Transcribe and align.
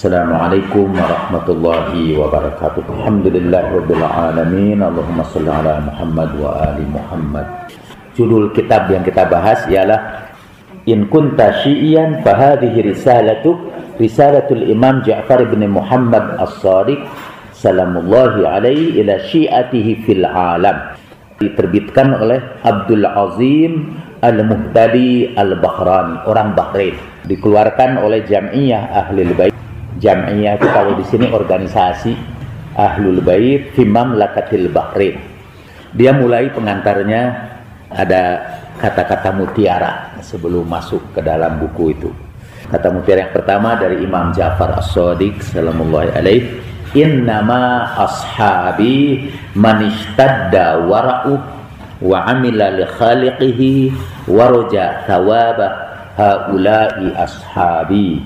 Assalamualaikum 0.00 0.96
warahmatullahi 0.96 2.16
wabarakatuh. 2.16 2.88
Alamin. 3.04 4.80
Allahumma 4.80 5.28
shalli 5.28 5.52
ala 5.52 5.76
Muhammad 5.76 6.40
wa 6.40 6.56
ali 6.56 6.88
Muhammad. 6.88 7.44
Judul 8.16 8.48
kitab 8.56 8.88
yang 8.88 9.04
kita 9.04 9.28
bahas 9.28 9.60
ialah 9.68 10.24
In 10.88 11.04
kunta 11.12 11.52
syi'iyan 11.60 12.24
fahadhihi 12.24 12.80
risalatu 12.80 13.60
risalatul 14.00 14.72
Imam 14.72 15.04
Ja'far 15.04 15.44
bin 15.52 15.68
Muhammad 15.68 16.32
As-Sadiq 16.48 17.04
salamullahi 17.52 18.48
alaihi 18.48 19.04
ila 19.04 19.20
syi'atihi 19.20 20.00
fil 20.08 20.24
alam. 20.24 20.96
Diterbitkan 21.44 22.16
oleh 22.16 22.40
Abdul 22.64 23.04
Azim 23.04 24.00
Al-Muhtadi 24.24 25.36
Al-Bahrani, 25.36 26.24
orang 26.24 26.56
Bahrain. 26.56 26.96
Dikeluarkan 27.28 28.00
oleh 28.00 28.24
Jam'iyah 28.24 28.96
Ahlul 28.96 29.36
Bait. 29.36 29.49
Jam'iyah 30.00 30.56
kalau 30.58 30.96
di 30.96 31.04
sini 31.06 31.28
organisasi 31.28 32.16
Ahlul 32.74 33.20
Bait 33.20 33.76
fi 33.76 33.84
Mamlakatil 33.84 34.72
Bahrain. 34.72 35.20
Dia 35.92 36.16
mulai 36.16 36.48
pengantarnya 36.50 37.22
ada 37.92 38.22
kata-kata 38.80 39.36
mutiara 39.36 40.16
sebelum 40.24 40.64
masuk 40.64 41.12
ke 41.12 41.20
dalam 41.20 41.60
buku 41.60 41.92
itu. 41.92 42.10
Kata 42.70 42.88
mutiara 42.88 43.28
yang 43.28 43.34
pertama 43.34 43.76
dari 43.76 44.00
Imam 44.00 44.32
Ja'far 44.32 44.78
As-Sadiq 44.78 45.42
sallallahu 45.42 46.14
alaihi 46.16 46.70
Innama 46.90 47.86
ashabi 47.94 49.30
man 49.54 49.86
ishtadda 49.86 50.90
wara'u 50.90 51.38
wa 52.02 52.26
amila 52.26 52.66
li 52.74 52.82
khaliqihi 52.82 53.94
wa 54.26 54.50
raja 54.50 55.06
thawaba 55.06 55.70
haula'i 56.18 57.14
ashabi. 57.14 58.18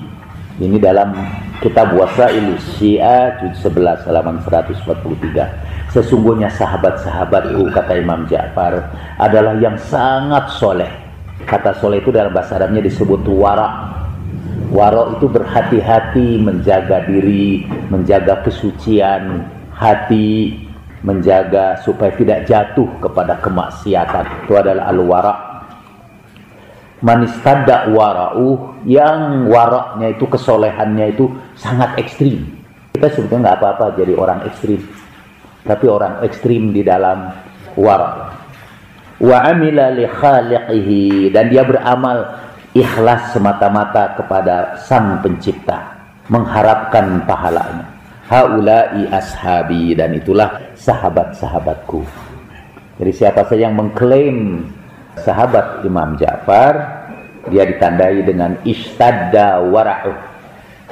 Ini 0.57 0.81
dalam 0.81 1.13
kitab 1.61 1.95
Wasail 1.95 2.57
Syiah 2.75 3.39
juz 3.39 3.55
11 3.63 4.07
halaman 4.07 4.41
143. 4.43 5.91
Sesungguhnya 5.95 6.51
sahabat-sahabatku 6.51 7.71
kata 7.71 7.95
Imam 7.95 8.27
Ja'far 8.27 8.91
adalah 9.15 9.55
yang 9.55 9.79
sangat 9.79 10.51
soleh. 10.59 10.91
Kata 11.47 11.77
soleh 11.79 12.03
itu 12.03 12.11
dalam 12.11 12.35
bahasa 12.35 12.59
Arabnya 12.59 12.83
disebut 12.83 13.23
wara. 13.31 13.95
Wara 14.75 15.15
itu 15.15 15.31
berhati-hati 15.31 16.41
menjaga 16.43 17.07
diri, 17.07 17.63
menjaga 17.87 18.43
kesucian 18.43 19.47
hati, 19.71 20.59
menjaga 21.05 21.79
supaya 21.85 22.11
tidak 22.17 22.43
jatuh 22.49 22.89
kepada 22.99 23.39
kemaksiatan. 23.39 24.25
Itu 24.43 24.53
adalah 24.57 24.91
al-wara. 24.91 25.35
Manistada 27.05 27.87
wara'u 27.93 28.81
yang 28.89 29.45
waraknya 29.47 30.17
itu 30.17 30.25
kesolehannya 30.25 31.13
itu 31.13 31.29
sangat 31.55 31.97
ekstrim. 31.99 32.45
Kita 32.95 33.11
sebetulnya 33.11 33.51
nggak 33.51 33.57
apa-apa 33.59 33.85
jadi 33.99 34.13
orang 34.15 34.47
ekstrim 34.47 34.79
tapi 35.65 35.89
orang 35.89 36.21
ekstrim 36.21 36.69
di 36.69 36.85
dalam 36.85 37.33
wara. 37.73 38.37
Wa 39.17 39.49
amila 39.49 39.89
li 39.91 40.05
dan 41.33 41.45
dia 41.49 41.65
beramal 41.65 42.37
ikhlas 42.77 43.33
semata-mata 43.33 44.13
kepada 44.13 44.77
Sang 44.85 45.19
Pencipta, 45.25 45.89
mengharapkan 46.29 47.25
pahalanya. 47.25 47.89
Haula'i 48.25 49.05
ashabi 49.09 49.93
dan 49.97 50.17
itulah 50.17 50.73
sahabat-sahabatku. 50.73 52.01
Jadi 53.01 53.11
siapa 53.13 53.45
saja 53.45 53.69
yang 53.69 53.77
mengklaim 53.77 54.65
sahabat 55.21 55.85
Imam 55.85 56.17
Ja'far, 56.17 56.73
dia 57.53 57.69
ditandai 57.69 58.25
dengan 58.25 58.57
istadda 58.65 59.61
wara'u. 59.69 60.34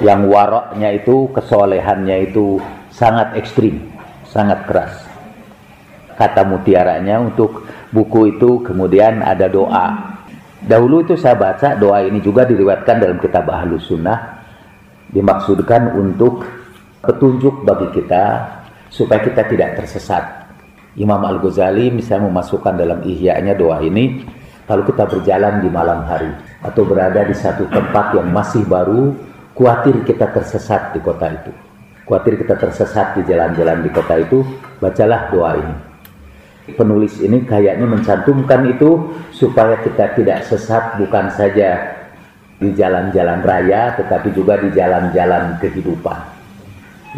Yang 0.02 0.20
waraknya 0.26 0.90
itu, 0.94 1.30
kesolehannya 1.30 2.30
itu 2.30 2.58
sangat 2.90 3.38
ekstrim 3.38 3.94
sangat 4.34 4.66
keras. 4.66 4.92
Kata 6.18 6.42
mutiaranya 6.42 7.22
untuk 7.22 7.62
buku 7.94 8.34
itu 8.34 8.66
kemudian 8.66 9.22
ada 9.22 9.46
doa. 9.46 10.18
Dahulu 10.58 11.06
itu 11.06 11.14
saya 11.14 11.38
baca 11.38 11.78
doa 11.78 12.02
ini 12.02 12.18
juga 12.18 12.42
diriwayatkan 12.42 12.96
dalam 12.98 13.18
kitab 13.22 13.46
Ahlus 13.46 13.86
Sunnah. 13.86 14.42
Dimaksudkan 15.14 15.94
untuk 15.94 16.42
petunjuk 16.98 17.62
bagi 17.62 17.94
kita 17.94 18.42
supaya 18.90 19.22
kita 19.22 19.46
tidak 19.46 19.78
tersesat. 19.78 20.42
Imam 20.98 21.22
Al-Ghazali 21.22 21.90
misalnya 21.90 22.30
memasukkan 22.30 22.74
dalam 22.78 23.02
ihya'nya 23.02 23.58
doa 23.58 23.82
ini 23.82 24.22
kalau 24.64 24.86
kita 24.86 25.10
berjalan 25.10 25.58
di 25.58 25.68
malam 25.70 26.06
hari 26.06 26.30
atau 26.62 26.86
berada 26.86 27.26
di 27.26 27.34
satu 27.34 27.66
tempat 27.66 28.14
yang 28.14 28.30
masih 28.30 28.62
baru, 28.64 29.12
khawatir 29.54 30.02
kita 30.02 30.30
tersesat 30.34 30.92
di 30.92 31.00
kota 31.00 31.30
itu 31.30 31.54
khawatir 32.04 32.36
kita 32.40 32.54
tersesat 32.60 33.16
di 33.18 33.22
jalan-jalan 33.24 33.80
di 33.80 33.90
kota 33.90 34.14
itu, 34.20 34.44
bacalah 34.78 35.32
doa 35.32 35.52
ini. 35.56 35.76
Penulis 36.76 37.20
ini 37.20 37.44
kayaknya 37.44 37.84
mencantumkan 37.84 38.64
itu 38.64 39.12
supaya 39.36 39.76
kita 39.84 40.16
tidak 40.16 40.48
sesat 40.48 40.96
bukan 40.96 41.28
saja 41.28 42.00
di 42.56 42.72
jalan-jalan 42.72 43.44
raya 43.44 43.92
tetapi 44.00 44.32
juga 44.32 44.56
di 44.56 44.72
jalan-jalan 44.72 45.60
kehidupan. 45.60 46.32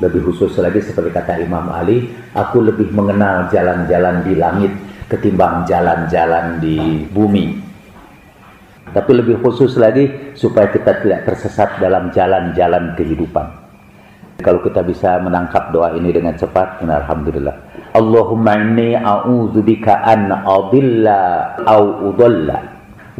Lebih 0.03 0.27
khusus 0.29 0.51
lagi 0.59 0.83
seperti 0.83 1.15
kata 1.15 1.39
Imam 1.39 1.71
Ali, 1.71 2.11
aku 2.35 2.59
lebih 2.59 2.91
mengenal 2.91 3.47
jalan-jalan 3.55 4.27
di 4.27 4.35
langit 4.35 4.73
ketimbang 5.07 5.63
jalan-jalan 5.63 6.59
di 6.59 7.07
bumi. 7.15 7.66
Tapi 8.97 9.13
lebih 9.13 9.45
khusus 9.45 9.77
lagi 9.77 10.09
supaya 10.33 10.73
kita 10.73 11.05
tidak 11.05 11.29
tersesat 11.29 11.77
dalam 11.77 12.09
jalan-jalan 12.17 12.97
kehidupan. 12.97 13.45
Kalau 14.41 14.65
kita 14.65 14.81
bisa 14.81 15.21
menangkap 15.21 15.69
doa 15.69 15.93
ini 16.01 16.17
dengan 16.17 16.33
cepat, 16.33 16.81
alhamdulillah. 16.81 17.53
Allahumma 17.93 18.57
inni 18.57 18.97
a'udzubika 18.97 20.01
an 20.01 20.33
adilla 20.33 21.21
au 21.69 22.09
udalla 22.09 22.57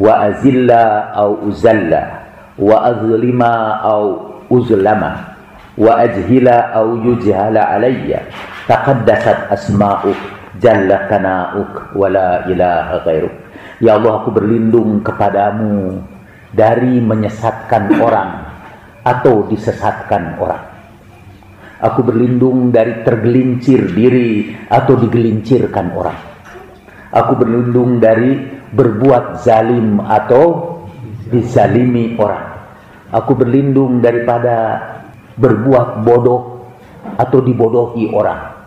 wa 0.01 0.13
azilla 0.29 1.13
au 1.13 1.45
uzalla 1.45 2.25
wa 2.57 2.85
azlima 2.85 3.81
au 3.85 4.33
uzlama 4.49 5.37
wa 5.77 5.93
ajhila 6.01 6.73
au 6.73 6.97
yujhala 7.05 7.77
alayya 7.77 8.25
taqaddasat 8.65 9.53
asma'uk 9.53 10.17
jalla 10.57 11.05
kana'uk 11.05 11.93
wa 11.93 12.09
la 12.09 12.45
ilaha 12.49 13.01
ghairuk 13.05 13.46
ya 13.83 13.97
Allah 13.97 14.23
aku 14.23 14.29
berlindung 14.33 15.01
kepadamu 15.01 16.01
dari 16.53 16.97
menyesatkan 17.01 17.97
orang 18.01 18.31
atau 19.03 19.47
disesatkan 19.47 20.35
orang 20.41 20.77
Aku 21.77 22.01
berlindung 22.01 22.73
dari 22.73 23.05
tergelincir 23.05 23.93
diri 23.93 24.49
atau 24.65 24.97
digelincirkan 24.97 25.93
orang. 25.93 26.17
Aku 27.13 27.37
berlindung 27.37 28.01
dari 28.01 28.33
berbuat 28.73 29.45
zalim 29.45 30.01
atau 30.01 30.73
dizalimi 31.29 32.17
orang. 32.17 32.49
Aku 33.13 33.37
berlindung 33.37 34.01
daripada 34.01 34.81
berbuat 35.37 36.01
bodoh 36.01 36.65
atau 37.13 37.45
dibodohi 37.45 38.09
orang. 38.09 38.57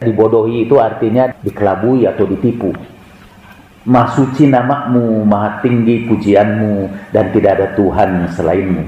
Dibodohi 0.00 0.64
itu 0.64 0.80
artinya 0.80 1.28
dikelabui 1.44 2.08
atau 2.08 2.24
ditipu. 2.24 2.72
Maha 3.88 4.12
suci 4.12 4.44
namamu, 4.44 5.24
maha 5.24 5.64
tinggi 5.64 6.04
pujianmu, 6.04 7.08
dan 7.16 7.32
tidak 7.32 7.52
ada 7.56 7.68
Tuhan 7.80 8.28
selainmu. 8.36 8.84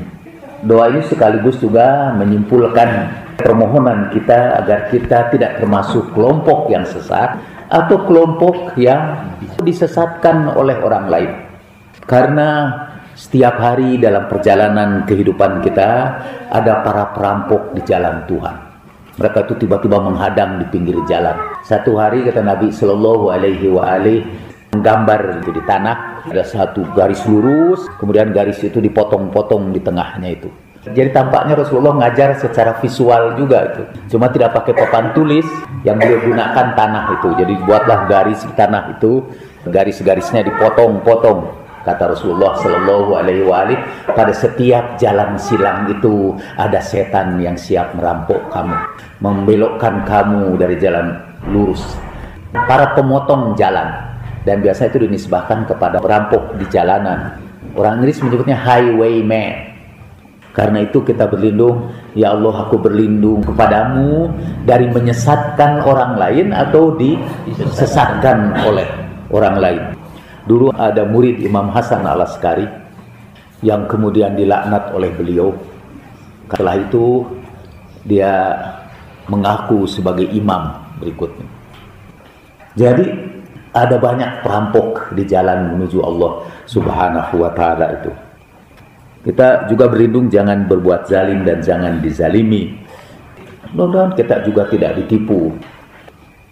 Doa 0.69 0.93
ini 0.93 1.01
sekaligus 1.09 1.57
juga 1.57 2.13
menyimpulkan 2.13 3.09
permohonan 3.41 4.13
kita 4.13 4.61
agar 4.61 4.93
kita 4.93 5.33
tidak 5.33 5.59
termasuk 5.59 6.13
kelompok 6.13 6.69
yang 6.69 6.85
sesat 6.85 7.41
atau 7.73 8.05
kelompok 8.05 8.77
yang 8.77 9.33
disesatkan 9.65 10.53
oleh 10.53 10.77
orang 10.85 11.09
lain. 11.09 11.33
Karena 12.05 12.69
setiap 13.17 13.57
hari 13.57 13.97
dalam 13.97 14.29
perjalanan 14.29 15.09
kehidupan 15.09 15.65
kita 15.65 15.91
ada 16.53 16.85
para 16.85 17.17
perampok 17.17 17.73
di 17.73 17.81
jalan 17.89 18.29
Tuhan. 18.29 18.57
Mereka 19.13 19.45
itu 19.45 19.67
tiba-tiba 19.67 20.01
menghadang 20.01 20.57
di 20.61 20.67
pinggir 20.73 20.97
jalan. 21.05 21.37
Satu 21.65 22.01
hari 22.01 22.25
kata 22.25 22.41
Nabi 22.41 22.73
Shallallahu 22.73 23.29
Alaihi 23.29 23.69
Wasallam 23.69 24.25
menggambar 24.73 25.45
itu 25.45 25.53
di 25.53 25.63
tanah 25.69 26.25
ada 26.25 26.45
satu 26.49 26.81
garis 26.97 27.21
lurus, 27.29 27.85
kemudian 28.01 28.33
garis 28.33 28.57
itu 28.65 28.81
dipotong-potong 28.81 29.69
di 29.69 29.85
tengahnya 29.85 30.33
itu. 30.33 30.49
Jadi 30.83 31.15
tampaknya 31.15 31.55
Rasulullah 31.55 31.95
ngajar 31.95 32.35
secara 32.41 32.75
visual 32.81 33.39
juga 33.39 33.69
itu. 33.71 33.83
Cuma 34.17 34.33
tidak 34.33 34.57
pakai 34.57 34.75
papan 34.75 35.15
tulis 35.15 35.47
yang 35.87 35.95
beliau 35.95 36.19
gunakan 36.25 36.75
tanah 36.75 37.05
itu. 37.21 37.29
Jadi 37.39 37.55
buatlah 37.63 38.11
garis 38.11 38.43
di 38.43 38.53
tanah 38.57 38.99
itu, 38.99 39.23
garis-garisnya 39.69 40.43
dipotong-potong. 40.43 41.63
Kata 41.87 42.15
Rasulullah 42.17 42.57
Shallallahu 42.59 43.11
Alaihi 43.15 43.47
Wasallam, 43.47 43.79
pada 44.11 44.33
setiap 44.35 44.97
jalan 44.99 45.37
silang 45.39 45.87
itu 45.91 46.35
ada 46.57 46.81
setan 46.81 47.39
yang 47.39 47.55
siap 47.55 47.95
merampok 47.95 48.41
kamu, 48.51 48.79
membelokkan 49.21 50.03
kamu 50.09 50.57
dari 50.59 50.81
jalan 50.81 51.15
lurus. 51.47 51.83
Para 52.55 52.95
pemotong 52.95 53.55
jalan 53.59 54.12
dan 54.43 54.63
biasa 54.63 54.91
itu 54.91 55.03
dinisbahkan 55.07 55.67
kepada 55.67 56.03
perampok 56.03 56.59
di 56.59 56.67
jalanan. 56.71 57.39
Orang 57.73 58.03
Inggris 58.03 58.21
menyebutnya 58.21 58.59
highwayman 58.59 59.73
Karena 60.53 60.85
itu 60.85 61.01
kita 61.01 61.33
berlindung, 61.33 61.89
ya 62.13 62.37
Allah 62.37 62.69
aku 62.69 62.77
berlindung 62.77 63.41
kepadamu 63.41 64.29
dari 64.69 64.85
menyesatkan 64.85 65.81
orang 65.81 66.21
lain 66.21 66.53
atau 66.53 66.93
disesatkan 66.93 68.61
oleh 68.69 68.85
orang 69.33 69.57
lain. 69.57 69.83
Dulu 70.45 70.77
ada 70.77 71.09
murid 71.09 71.41
Imam 71.41 71.73
Hasan 71.73 72.05
al 72.05 72.21
Askari 72.29 72.69
yang 73.65 73.89
kemudian 73.89 74.37
dilaknat 74.37 74.93
oleh 74.93 75.09
beliau. 75.17 75.57
Setelah 76.53 76.77
itu 76.77 77.25
dia 78.05 78.53
mengaku 79.25 79.89
sebagai 79.89 80.29
imam 80.29 80.77
berikutnya. 81.01 81.49
Jadi 82.77 83.07
ada 83.73 83.97
banyak 83.97 84.45
perampok 84.45 85.17
di 85.17 85.25
jalan 85.25 85.73
menuju 85.77 86.05
Allah 86.05 86.45
Subhanahu 86.69 87.41
wa 87.41 87.51
taala 87.57 87.89
itu. 87.97 88.13
Kita 89.23 89.71
juga 89.71 89.89
berlindung 89.89 90.29
jangan 90.29 90.69
berbuat 90.69 91.09
zalim 91.09 91.47
dan 91.47 91.65
jangan 91.65 92.03
dizalimi. 92.05 92.75
Mudah-mudahan 93.73 94.13
kita 94.13 94.45
juga 94.45 94.69
tidak 94.69 95.01
ditipu 95.01 95.57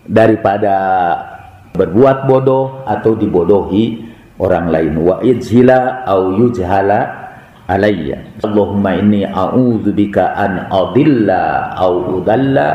daripada 0.08 0.76
berbuat 1.76 2.24
bodoh 2.24 2.80
atau 2.88 3.12
dibodohi 3.18 4.00
orang 4.40 4.72
lain. 4.72 4.92
Wa 5.04 5.20
ijhila 5.20 6.08
au 6.08 6.32
yujhala 6.32 7.00
alayya. 7.68 8.40
Allahumma 8.40 8.96
inni 8.96 9.28
a'udzubika 9.28 10.32
an 10.38 10.72
adilla 10.72 11.74
au 11.76 12.22
udalla 12.22 12.68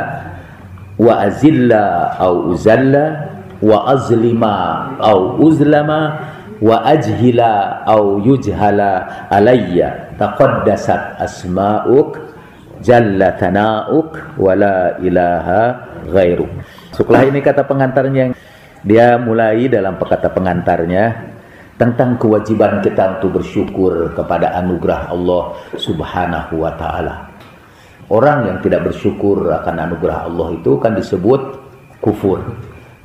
wa 0.95 1.23
azilla 1.23 2.15
au 2.21 2.53
uzalla 2.53 3.34
wa 3.63 3.87
azlima 3.91 4.55
au 4.99 5.39
uzlama 5.39 6.19
wa 6.59 6.83
ajhila 6.87 7.83
au 7.87 8.19
yujhala 8.23 9.27
alayya 9.31 10.15
taqaddasat 10.15 11.19
asma'uk 11.19 12.15
jalla 12.83 13.35
tana'uk 13.35 14.39
wa 14.39 14.51
la 14.55 14.95
ilaha 15.03 15.61
ghairuk 16.11 16.51
setelah 16.95 17.27
ini 17.27 17.39
kata 17.43 17.67
pengantarnya 17.67 18.31
dia 18.85 19.17
mulai 19.17 19.65
dalam 19.65 19.97
kata 19.97 20.29
pengantarnya 20.29 21.35
tentang 21.75 22.15
kewajiban 22.15 22.79
kita 22.79 23.19
untuk 23.19 23.41
bersyukur 23.41 24.15
kepada 24.15 24.55
anugerah 24.63 25.11
Allah 25.11 25.59
Subhanahu 25.75 26.63
wa 26.63 26.71
taala. 26.79 27.35
Orang 28.07 28.47
yang 28.47 28.57
tidak 28.61 28.87
bersyukur 28.87 29.49
akan 29.49 29.89
anugerah 29.89 30.29
Allah 30.29 30.55
itu 30.55 30.77
kan 30.79 30.95
disebut 30.95 31.41
kufur. 31.99 32.39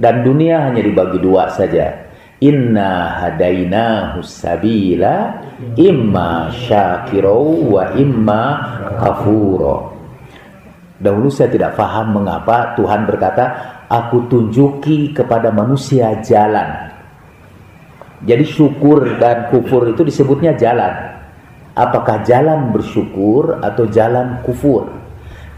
Dan 0.01 0.25
dunia 0.25 0.65
hanya 0.65 0.81
dibagi 0.81 1.21
dua 1.21 1.53
saja 1.53 2.11
Inna 2.41 3.21
hadainahu 3.21 4.25
sabila 4.25 5.45
imma 5.77 6.49
syakiro 6.49 7.69
wa 7.69 7.93
imma 7.93 8.43
kafuro. 8.97 9.93
Dahulu 10.97 11.29
saya 11.29 11.53
tidak 11.53 11.77
paham 11.77 12.17
mengapa 12.17 12.73
Tuhan 12.81 13.05
berkata, 13.05 13.45
aku 13.93 14.25
tunjuki 14.33 15.13
kepada 15.13 15.53
manusia 15.53 16.17
jalan. 16.25 16.89
Jadi 18.25 18.45
syukur 18.45 19.21
dan 19.21 19.53
kufur 19.53 19.93
itu 19.93 20.01
disebutnya 20.01 20.57
jalan. 20.57 21.21
Apakah 21.77 22.25
jalan 22.25 22.73
bersyukur 22.73 23.61
atau 23.61 23.85
jalan 23.89 24.41
kufur? 24.45 24.89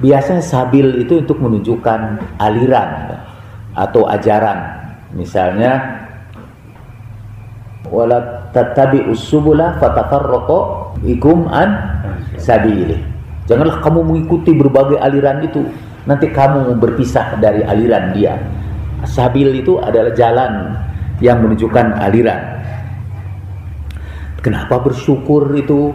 Biasanya 0.03 0.43
sabil 0.43 0.99
itu 0.99 1.23
untuk 1.23 1.39
menunjukkan 1.39 2.23
aliran 2.43 3.23
atau 3.72 4.08
ajaran. 4.08 4.58
Misalnya 5.12 6.00
wala 7.88 8.48
tattabi'us 8.52 9.20
subula 9.28 9.76
fatafarraqu 9.80 10.58
ikum 11.04 11.48
an 11.48 11.76
sabili. 12.40 12.96
Janganlah 13.50 13.82
kamu 13.82 14.00
mengikuti 14.06 14.54
berbagai 14.54 15.02
aliran 15.02 15.42
itu, 15.42 15.66
nanti 16.06 16.30
kamu 16.30 16.78
berpisah 16.78 17.36
dari 17.42 17.66
aliran 17.66 18.14
dia. 18.14 18.38
Sabil 19.02 19.50
itu 19.58 19.82
adalah 19.82 20.14
jalan 20.14 20.78
yang 21.19 21.42
menunjukkan 21.42 21.98
aliran. 21.98 22.38
Kenapa 24.42 24.78
bersyukur 24.78 25.50
itu 25.58 25.90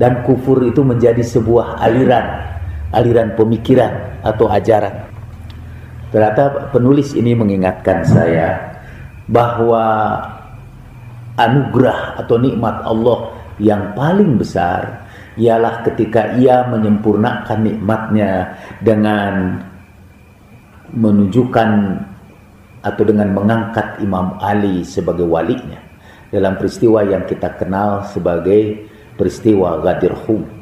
dan 0.00 0.24
kufur 0.24 0.64
itu 0.64 0.80
menjadi 0.80 1.20
sebuah 1.20 1.80
aliran, 1.84 2.24
aliran 2.96 3.36
pemikiran 3.36 4.20
atau 4.24 4.48
ajaran. 4.48 5.09
Ternyata 6.10 6.74
penulis 6.74 7.14
ini 7.14 7.38
mengingatkan 7.38 8.02
saya 8.02 8.78
bahwa 9.30 10.18
anugerah 11.38 12.18
atau 12.18 12.36
nikmat 12.36 12.82
Allah 12.82 13.30
yang 13.62 13.94
paling 13.94 14.34
besar 14.36 15.06
ialah 15.38 15.86
ketika 15.86 16.34
ia 16.36 16.66
menyempurnakan 16.66 17.62
nikmatnya 17.62 18.58
dengan 18.82 19.62
menunjukkan 20.90 21.70
atau 22.82 23.02
dengan 23.06 23.30
mengangkat 23.30 24.02
Imam 24.02 24.34
Ali 24.42 24.82
sebagai 24.82 25.28
walinya 25.28 25.78
dalam 26.34 26.58
peristiwa 26.58 27.06
yang 27.06 27.22
kita 27.28 27.54
kenal 27.54 28.02
sebagai 28.10 28.90
peristiwa 29.14 29.78
Ghadir 29.78 30.16
Hum. 30.26 30.59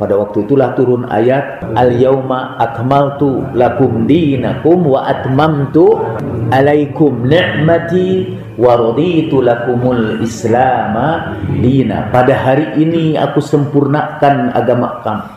Pada 0.00 0.16
waktu 0.16 0.48
itulah 0.48 0.72
turun 0.72 1.04
ayat 1.12 1.60
Al-yauma 1.76 2.56
akmaltu 2.56 3.44
lakum 3.52 4.08
dinakum 4.08 4.80
wa 4.88 5.04
atmamtu 5.04 6.00
alaikum 6.48 7.28
ni'mati 7.28 8.32
wa 8.56 8.80
raditu 8.80 9.44
lakumul 9.44 10.24
islama 10.24 11.36
dina. 11.52 12.08
Pada 12.08 12.32
hari 12.32 12.80
ini 12.80 13.20
aku 13.20 13.44
sempurnakan 13.44 14.56
agama 14.56 15.04
kamu 15.04 15.28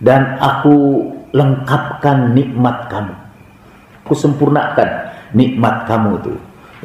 dan 0.00 0.40
aku 0.40 1.04
lengkapkan 1.36 2.32
nikmat 2.32 2.88
kamu. 2.88 3.12
Aku 4.00 4.16
sempurnakan 4.16 5.12
nikmat 5.36 5.84
kamu 5.84 6.24
itu. 6.24 6.34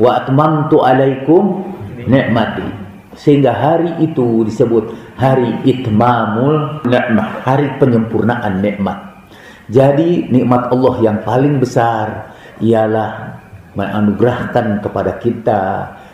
Wa 0.03 0.19
atmamtu 0.19 0.83
alaikum 0.83 1.63
ni'mati 2.11 2.88
sehingga 3.19 3.51
hari 3.51 3.99
itu 3.99 4.47
disebut 4.47 4.95
hari 5.19 5.51
itmamul 5.67 6.79
nikmah, 6.87 7.43
hari 7.43 7.67
penyempurnaan 7.75 8.63
nikmat. 8.63 9.27
Jadi 9.67 10.31
nikmat 10.31 10.71
Allah 10.71 10.95
yang 11.03 11.17
paling 11.27 11.59
besar 11.59 12.31
ialah 12.63 13.35
menganugerahkan 13.75 14.79
kepada 14.79 15.19
kita 15.19 15.61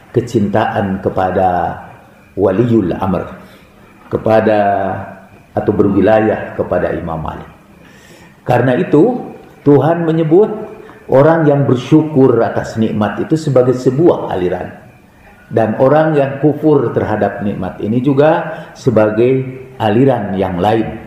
kecintaan 0.09 0.99
kepada 1.05 1.77
waliul 2.33 2.89
amr, 2.97 3.37
kepada 4.09 4.59
atau 5.53 5.71
berwilayah 5.71 6.57
kepada 6.57 6.89
Imam 6.97 7.21
Ali. 7.21 7.45
Karena 8.43 8.75
itu 8.81 9.29
Tuhan 9.61 10.09
menyebut 10.09 10.49
orang 11.05 11.45
yang 11.45 11.69
bersyukur 11.69 12.33
atas 12.41 12.81
nikmat 12.81 13.21
itu 13.23 13.37
sebagai 13.37 13.77
sebuah 13.77 14.33
aliran 14.33 14.84
dan 15.53 15.77
orang 15.77 16.17
yang 16.17 16.31
kufur 16.41 16.89
terhadap 16.95 17.45
nikmat 17.45 17.77
ini 17.81 18.01
juga 18.01 18.63
sebagai 18.73 19.45
aliran 19.77 20.33
yang 20.33 20.57
lain 20.57 21.05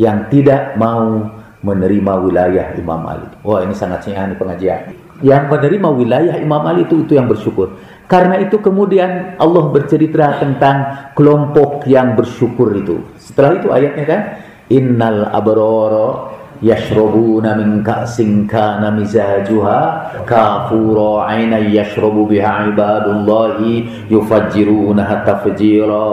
yang 0.00 0.28
tidak 0.32 0.76
mau 0.76 1.32
menerima 1.64 2.12
wilayah 2.22 2.66
Imam 2.76 3.02
Ali. 3.08 3.26
Wah 3.42 3.64
ini 3.64 3.74
sangat 3.74 4.06
singkat 4.06 4.36
pengajian. 4.38 4.92
Yang 5.24 5.48
menerima 5.48 5.88
wilayah 5.96 6.34
Imam 6.36 6.62
Ali 6.68 6.84
itu 6.84 7.02
itu 7.02 7.16
yang 7.16 7.26
bersyukur. 7.26 7.80
Karena 8.06 8.38
itu 8.38 8.60
kemudian 8.60 9.34
Allah 9.40 9.64
bercerita 9.72 10.38
tentang 10.38 11.10
kelompok 11.16 11.88
yang 11.88 12.14
bersyukur 12.14 12.70
itu. 12.76 13.02
Setelah 13.18 13.58
itu 13.58 13.68
ayatnya 13.72 14.04
kan, 14.06 14.20
Innal 14.66 15.30
abroro 15.30 16.35
yashrabuna 16.62 17.56
min 17.58 17.84
ka'sin 17.84 18.44
kana 18.48 18.92
mizajuha 18.92 19.80
kafura 20.24 21.32
yashrabu 21.60 22.28
biha 22.28 22.72
ibadullahi 22.72 24.06
yufajjiruna 24.08 25.24
tafjira 25.24 26.06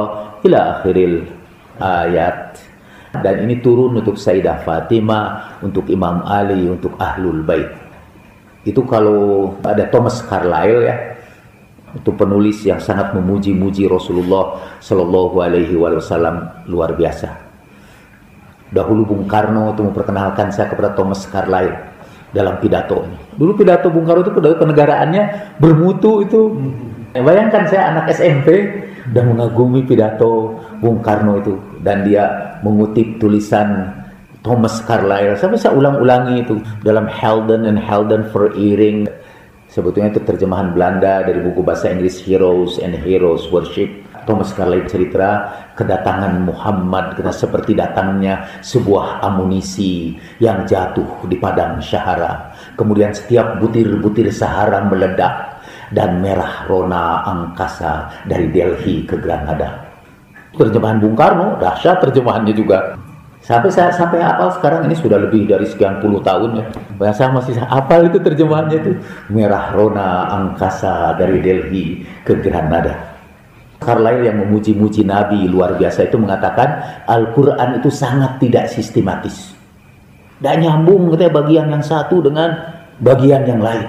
ila 0.43 0.59
akhiril 0.79 1.23
ayat 1.79 2.59
dan 3.13 3.45
ini 3.45 3.61
turun 3.61 4.01
untuk 4.01 4.17
Sayyidah 4.17 4.65
Fatimah 4.65 5.61
untuk 5.61 5.85
Imam 5.93 6.25
Ali 6.25 6.65
untuk 6.65 6.97
Ahlul 6.97 7.45
Bait. 7.45 7.69
Itu 8.65 8.81
kalau 8.89 9.53
ada 9.61 9.85
Thomas 9.93 10.17
Carlyle 10.25 10.81
ya 10.81 10.95
itu 11.93 12.09
penulis 12.17 12.65
yang 12.65 12.81
sangat 12.81 13.13
memuji-muji 13.13 13.85
Rasulullah 13.85 14.57
Shallallahu 14.81 15.45
Alaihi 15.45 15.77
Wasallam 15.77 16.65
luar 16.65 16.97
biasa 16.97 17.42
Dahulu 18.73 19.05
Bung 19.05 19.23
Karno 19.29 19.77
itu 19.77 19.85
memperkenalkan 19.85 20.49
saya 20.49 20.67
kepada 20.67 20.97
Thomas 20.97 21.23
Carlyle 21.29 21.93
dalam 22.33 22.57
pidato 22.57 23.05
ini. 23.05 23.37
Dulu 23.37 23.53
pidato 23.53 23.93
Bung 23.93 24.03
Karno 24.03 24.25
itu 24.25 24.33
pidato 24.33 24.57
kenegaraannya 24.57 25.23
bermutu 25.61 26.25
itu. 26.25 26.49
Hmm. 26.49 27.21
Bayangkan 27.23 27.69
saya 27.69 27.93
anak 27.93 28.09
SMP 28.09 28.73
dan 29.13 29.29
mengagumi 29.29 29.85
pidato 29.85 30.57
Bung 30.81 31.05
Karno 31.05 31.37
itu 31.37 31.53
dan 31.85 32.01
dia 32.01 32.57
mengutip 32.65 33.21
tulisan 33.21 33.93
Thomas 34.41 34.81
Carlyle. 34.83 35.37
Saya 35.37 35.53
bisa 35.53 35.69
ulang-ulangi 35.69 36.41
itu 36.41 36.57
dalam 36.81 37.05
Helden 37.05 37.69
and 37.69 37.77
Helden 37.77 38.25
for 38.33 38.49
Earring 38.57 39.05
Sebetulnya 39.73 40.13
itu 40.13 40.21
terjemahan 40.21 40.69
Belanda 40.69 41.25
dari 41.25 41.41
buku 41.41 41.65
bahasa 41.65 41.89
Inggris 41.89 42.21
Heroes 42.21 42.77
and 42.77 42.93
Heroes 42.93 43.49
Worship. 43.49 43.89
Thomas 44.23 44.55
Carlyle 44.55 44.87
cerita 44.87 45.51
kedatangan 45.77 46.43
Muhammad 46.43 47.15
kena 47.15 47.31
seperti 47.31 47.75
datangnya 47.77 48.47
sebuah 48.63 49.21
amunisi 49.21 50.17
yang 50.39 50.63
jatuh 50.63 51.27
di 51.27 51.37
padang 51.37 51.79
Syahara. 51.83 52.55
Kemudian 52.79 53.11
setiap 53.13 53.59
butir-butir 53.61 54.31
Sahara 54.33 54.83
meledak 54.87 55.63
dan 55.93 56.23
merah 56.23 56.65
rona 56.65 57.21
angkasa 57.27 58.09
dari 58.25 58.49
Delhi 58.49 59.05
ke 59.05 59.19
Granada. 59.21 59.85
Terjemahan 60.53 61.01
Bung 61.01 61.17
Karno, 61.17 61.57
dahsyat 61.61 62.01
terjemahannya 62.01 62.53
juga. 62.53 62.97
Sampai 63.43 63.67
saya 63.75 63.91
sampai 63.91 64.23
apal 64.23 64.55
sekarang 64.55 64.87
ini 64.87 64.95
sudah 64.95 65.19
lebih 65.19 65.43
dari 65.43 65.67
sekian 65.67 65.99
puluh 65.99 66.23
tahun 66.23 66.63
ya. 66.63 66.65
Bahasa 66.95 67.27
masih 67.27 67.59
apal 67.59 68.07
itu 68.07 68.15
terjemahannya 68.23 68.77
itu 68.79 68.91
merah 69.27 69.75
rona 69.75 70.31
angkasa 70.31 71.19
dari 71.19 71.43
Delhi 71.43 72.07
ke 72.23 72.39
Granada. 72.39 73.12
Carlyle 73.83 74.25
yang 74.25 74.41
memuji-muji 74.41 75.05
Nabi 75.05 75.45
luar 75.45 75.77
biasa 75.77 76.07
itu 76.07 76.17
mengatakan 76.17 77.03
Al-Quran 77.05 77.77
itu 77.77 77.91
sangat 77.93 78.39
tidak 78.39 78.71
sistematis. 78.71 79.53
Tidak 80.39 80.55
nyambung 80.59 81.13
katanya 81.13 81.31
bagian 81.39 81.65
yang 81.71 81.83
satu 81.83 82.19
dengan 82.19 82.51
bagian 82.99 83.45
yang 83.47 83.61
lain. 83.61 83.87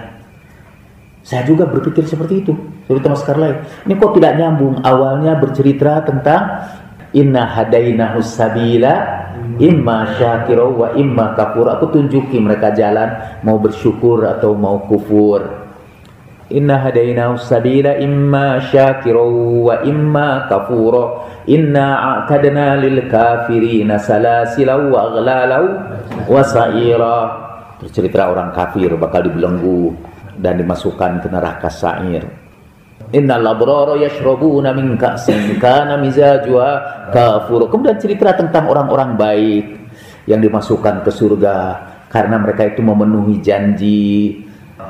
Saya 1.24 1.42
juga 1.48 1.64
berpikir 1.64 2.04
seperti 2.04 2.44
itu. 2.44 2.52
Seperti 2.84 3.00
Thomas 3.00 3.24
Carlyle. 3.24 3.64
Ini 3.88 3.96
kok 3.96 4.12
tidak 4.12 4.36
nyambung. 4.36 4.84
Awalnya 4.84 5.40
bercerita 5.40 6.04
tentang 6.04 6.68
Inna 7.14 7.46
hadainahu 7.46 8.20
sabila 8.20 9.24
imma 9.62 10.18
syakira 10.18 10.66
wa 10.66 10.90
imma 10.98 11.38
kafur 11.38 11.70
aku 11.70 11.94
tunjuki 11.94 12.42
mereka 12.42 12.74
jalan 12.74 13.38
mau 13.46 13.54
bersyukur 13.62 14.26
atau 14.26 14.58
mau 14.58 14.82
kufur 14.90 15.63
inna 16.54 16.78
hadainahu 16.78 17.34
sabila 17.34 17.98
imma 17.98 18.62
syakira 18.70 19.18
wa 19.18 19.82
imma 19.82 20.46
kafura. 20.46 21.26
Inna 21.50 22.22
a'tadna 22.24 22.78
lil 22.80 23.10
kafirina 23.10 23.98
salasila 23.98 24.78
wa 24.78 24.98
aghlala 25.10 25.58
wa 26.30 26.40
sa'ira. 26.40 27.18
Cerita 27.90 28.30
orang 28.30 28.54
kafir 28.54 28.94
bakal 28.96 29.28
dibelenggu 29.28 29.92
dan 30.38 30.56
dimasukkan 30.56 31.20
ke 31.20 31.28
neraka 31.28 31.68
sa'ir. 31.68 32.24
Innal 33.12 33.44
abrara 33.44 34.00
yashrabuna 34.00 34.72
min 34.72 34.96
ka'sin 34.96 35.60
kana 35.60 36.00
mizajuha 36.00 36.70
kafur. 37.12 37.68
Kemudian 37.68 38.00
cerita 38.00 38.32
tentang 38.32 38.70
orang-orang 38.70 39.18
baik 39.20 39.64
yang 40.24 40.40
dimasukkan 40.40 41.04
ke 41.04 41.10
surga 41.12 41.58
karena 42.08 42.40
mereka 42.40 42.64
itu 42.72 42.80
memenuhi 42.80 43.42
janji 43.44 44.40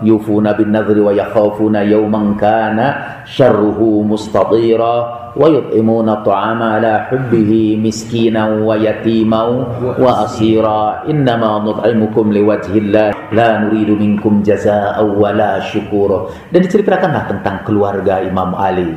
yufuna 0.02 0.56
bin 0.58 0.74
nadri 0.74 0.98
wa 0.98 1.14
yakhafuna 1.14 1.86
yawman 1.86 2.34
kana 2.34 3.22
syarruhu 3.28 4.02
mustatira 4.02 5.30
wa 5.34 5.46
yut'imuna 5.46 6.24
ta'ama 6.24 6.80
ala 6.80 7.06
hubbihi 7.12 7.78
miskinan 7.78 8.64
wa 8.64 8.74
yatiman 8.74 9.78
wa 10.00 10.26
asira. 10.26 11.06
Innama 11.06 11.62
nut'imukum 11.62 12.34
liwajhillah 12.34 13.30
la 13.30 13.48
nuridu 13.62 13.94
minkum 13.94 14.42
jazaa'an 14.42 15.14
wa 15.14 15.30
la 15.30 15.62
syukura. 15.62 16.32
Dan 16.50 16.64
diceritakanlah 16.66 17.30
tentang 17.30 17.62
keluarga 17.62 18.22
Imam 18.24 18.56
Ali. 18.56 18.90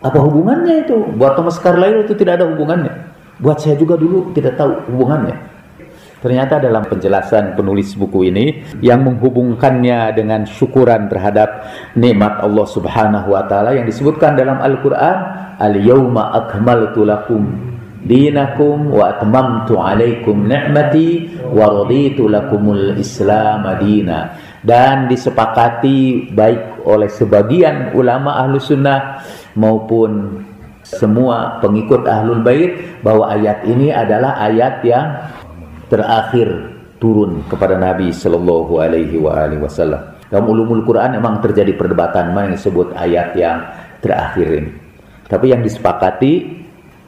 Apa 0.00 0.16
hubungannya 0.16 0.88
itu? 0.88 0.96
Buat 1.20 1.36
Thomas 1.36 1.60
Carlyle 1.60 2.08
itu 2.08 2.16
tidak 2.16 2.40
ada 2.40 2.48
hubungannya. 2.48 2.92
Buat 3.40 3.60
saya 3.60 3.76
juga 3.76 4.00
dulu 4.00 4.32
tidak 4.32 4.56
tahu 4.56 4.72
hubungannya 4.88 5.59
Ternyata 6.20 6.60
dalam 6.60 6.84
penjelasan 6.84 7.56
penulis 7.56 7.96
buku 7.96 8.28
ini 8.28 8.60
yang 8.84 9.00
menghubungkannya 9.08 10.12
dengan 10.12 10.44
syukuran 10.44 11.08
terhadap 11.08 11.64
nikmat 11.96 12.44
Allah 12.44 12.66
Subhanahu 12.68 13.32
wa 13.32 13.48
taala 13.48 13.72
yang 13.72 13.88
disebutkan 13.88 14.36
dalam 14.36 14.60
Al-Qur'an, 14.60 15.16
"Al-yauma 15.56 16.36
akmaltu 16.44 17.08
lakum 17.08 17.72
dinakum 18.04 18.92
wa 18.92 19.16
atmamtu 19.16 19.80
alaikum 19.80 20.44
ni'mati 20.44 21.40
wa 21.56 21.72
raditu 21.84 22.28
lakumul 22.28 23.00
Islam 23.00 23.64
madina." 23.64 24.36
Dan 24.60 25.08
disepakati 25.08 26.28
baik 26.36 26.84
oleh 26.84 27.08
sebagian 27.08 27.96
ulama 27.96 28.44
ahlu 28.44 28.60
sunnah 28.60 29.24
maupun 29.56 30.36
semua 30.84 31.60
pengikut 31.64 32.04
ahlul 32.04 32.44
bait 32.44 33.00
bahwa 33.00 33.32
ayat 33.32 33.64
ini 33.64 33.88
adalah 33.88 34.36
ayat 34.36 34.84
yang 34.84 35.06
terakhir 35.90 36.48
turun 37.02 37.42
kepada 37.50 37.74
Nabi 37.74 38.14
Shallallahu 38.14 38.78
Alaihi 38.78 39.18
Wasallam. 39.18 40.22
Dalam 40.30 40.46
ulumul 40.46 40.86
Quran 40.86 41.18
memang 41.18 41.42
terjadi 41.42 41.74
perdebatan 41.74 42.30
mana 42.30 42.54
yang 42.54 42.54
disebut 42.54 42.94
ayat 42.94 43.34
yang 43.34 43.58
terakhir 43.98 44.46
ini. 44.46 44.70
Tapi 45.26 45.50
yang 45.50 45.66
disepakati 45.66 46.32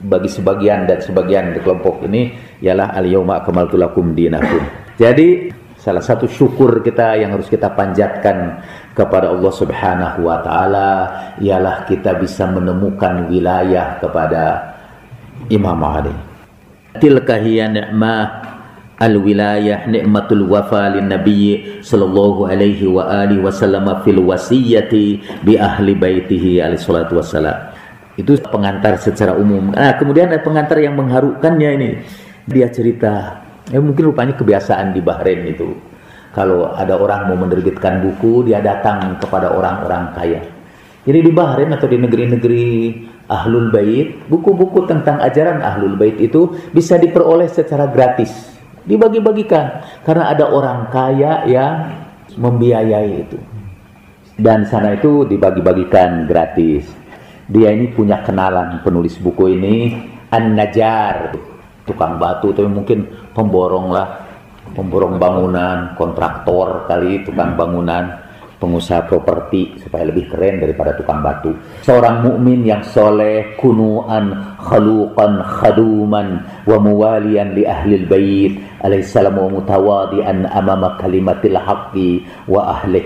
bagi 0.02 0.26
sebagian 0.26 0.90
dan 0.90 0.98
sebagian 0.98 1.54
di 1.54 1.62
kelompok 1.62 2.02
ini 2.10 2.34
ialah 2.58 2.90
al 2.98 3.06
yauma 3.06 3.38
akmaltu 3.46 3.78
lakum 3.78 4.10
dinakum. 4.10 4.66
Jadi 4.98 5.54
salah 5.78 6.02
satu 6.02 6.26
syukur 6.26 6.82
kita 6.82 7.22
yang 7.22 7.38
harus 7.38 7.46
kita 7.46 7.70
panjatkan 7.70 8.58
kepada 8.98 9.30
Allah 9.30 9.52
Subhanahu 9.54 10.26
wa 10.26 10.42
taala 10.42 10.90
ialah 11.38 11.86
kita 11.86 12.18
bisa 12.18 12.50
menemukan 12.50 13.30
wilayah 13.30 14.02
kepada 14.02 14.74
Imam 15.46 15.78
Ali. 15.82 16.14
Tilka 16.98 17.38
hiya 17.38 17.70
ni'mah 17.70 18.51
al-wilayah 19.02 19.90
nikmatul 19.90 20.46
wafa 20.46 20.94
lin 20.94 21.10
nabi 21.10 21.82
sallallahu 21.82 22.46
alaihi 22.46 22.86
wa 22.86 23.02
alihi 23.26 23.42
wasallam 23.42 23.90
fil 24.06 24.22
wasiyati 24.22 25.18
bi 25.42 25.58
ahli 25.58 25.98
baitihi 25.98 26.62
alaihi 26.62 26.78
salatu 26.78 27.18
wassalam. 27.18 27.74
Itu 28.14 28.38
pengantar 28.46 29.02
secara 29.02 29.34
umum. 29.34 29.74
Nah 29.74 29.98
kemudian 29.98 30.30
ada 30.30 30.38
pengantar 30.38 30.78
yang 30.78 30.94
mengharukannya 30.94 31.70
ini. 31.74 31.90
Dia 32.46 32.70
cerita 32.70 33.42
ya 33.66 33.82
mungkin 33.82 34.14
rupanya 34.14 34.38
kebiasaan 34.38 34.94
di 34.94 35.02
Bahrain 35.02 35.42
itu. 35.50 35.74
Kalau 36.32 36.72
ada 36.72 36.96
orang 36.96 37.28
mau 37.28 37.36
menerbitkan 37.44 38.00
buku 38.00 38.46
dia 38.46 38.62
datang 38.62 39.18
kepada 39.18 39.52
orang-orang 39.52 40.14
kaya. 40.14 40.40
Jadi 41.02 41.18
di 41.18 41.32
Bahrain 41.34 41.68
atau 41.74 41.90
di 41.90 41.98
negeri-negeri 41.98 42.64
Ahlul 43.26 43.74
Bait, 43.74 44.22
buku-buku 44.30 44.86
tentang 44.86 45.18
ajaran 45.18 45.58
Ahlul 45.58 45.98
Bait 45.98 46.14
itu 46.22 46.54
bisa 46.70 46.94
diperoleh 46.94 47.50
secara 47.50 47.90
gratis 47.90 48.61
dibagi-bagikan. 48.86 49.82
Karena 50.06 50.30
ada 50.30 50.48
orang 50.50 50.88
kaya 50.90 51.46
yang 51.46 51.74
membiayai 52.38 53.12
itu. 53.26 53.38
Dan 54.38 54.64
sana 54.64 54.96
itu 54.96 55.28
dibagi-bagikan 55.28 56.24
gratis. 56.24 56.88
Dia 57.50 57.74
ini 57.74 57.92
punya 57.92 58.24
kenalan 58.24 58.80
penulis 58.80 59.18
buku 59.20 59.58
ini 59.58 59.74
An-Najar 60.32 61.36
tukang 61.84 62.16
batu 62.16 62.54
tapi 62.54 62.70
mungkin 62.70 63.04
pemborong 63.34 63.92
lah. 63.92 64.08
Pemborong 64.72 65.18
bangunan 65.18 65.98
kontraktor 65.98 66.86
kali 66.88 67.26
tukang 67.26 67.58
bangunan 67.58 68.21
pengusaha 68.62 69.10
properti 69.10 69.74
supaya 69.82 70.06
lebih 70.06 70.30
keren 70.30 70.62
daripada 70.62 70.94
tukang 70.94 71.18
batu. 71.18 71.50
Seorang 71.82 72.22
mukmin 72.22 72.62
yang 72.62 72.86
soleh, 72.86 73.58
kunuan, 73.58 74.54
khaluqan, 74.62 75.42
khaduman, 75.42 76.46
wa 76.62 76.78
muwalian 76.78 77.58
li 77.58 77.66
ahli 77.66 78.06
bait 78.06 78.52
alaihissalam 78.86 79.34
wa 79.34 79.58
mutawadian 79.58 80.46
amama 80.46 80.94
kalimatil 81.02 81.58
haqqi 81.58 82.22
wa 82.46 82.78
ahli. 82.78 83.02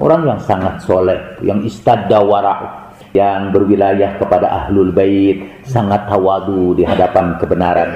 Orang 0.00 0.24
yang 0.24 0.40
sangat 0.40 0.80
soleh, 0.80 1.20
yang 1.44 1.60
istadda 1.60 2.24
wara' 2.24 2.88
yang 3.12 3.52
berwilayah 3.52 4.16
kepada 4.20 4.48
ahlul 4.64 4.92
bait, 4.92 5.44
sangat 5.64 6.04
tawadu 6.08 6.76
di 6.76 6.84
hadapan 6.84 7.36
kebenaran 7.40 7.90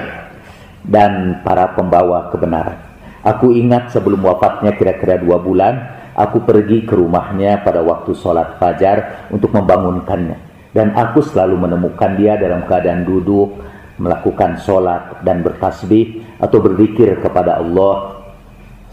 dan 0.85 1.41
para 1.45 1.77
pembawa 1.77 2.29
kebenaran. 2.33 2.77
Aku 3.21 3.53
ingat 3.53 3.93
sebelum 3.93 4.25
wafatnya 4.25 4.73
kira-kira 4.73 5.21
dua 5.21 5.37
bulan, 5.37 5.77
Aku 6.21 6.45
pergi 6.45 6.85
ke 6.85 6.93
rumahnya 6.93 7.65
pada 7.65 7.81
waktu 7.81 8.13
sholat 8.13 8.61
fajar 8.61 9.25
untuk 9.33 9.49
membangunkannya. 9.57 10.37
Dan 10.69 10.93
aku 10.93 11.25
selalu 11.25 11.57
menemukan 11.65 12.13
dia 12.13 12.37
dalam 12.37 12.63
keadaan 12.69 13.01
duduk, 13.03 13.57
melakukan 13.97 14.61
sholat 14.61 15.25
dan 15.25 15.41
bertasbih 15.41 16.21
atau 16.37 16.61
berzikir 16.61 17.17
kepada 17.19 17.57
Allah 17.57 18.21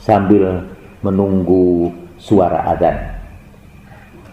sambil 0.01 0.73
menunggu 1.05 1.93
suara 2.17 2.65
adzan. 2.73 2.97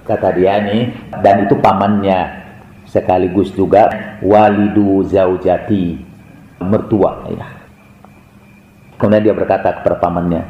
Kata 0.08 0.32
dia 0.34 0.64
nih, 0.64 0.96
dan 1.20 1.46
itu 1.46 1.60
pamannya 1.60 2.48
sekaligus 2.88 3.52
juga 3.52 3.90
walidu 4.24 5.04
zaujati 5.04 6.00
mertua 6.64 7.28
ya. 7.28 7.48
Kemudian 8.96 9.25
dia 9.28 9.36
berkata 9.36 9.82
kepada 9.82 10.00
pamannya, 10.00 10.46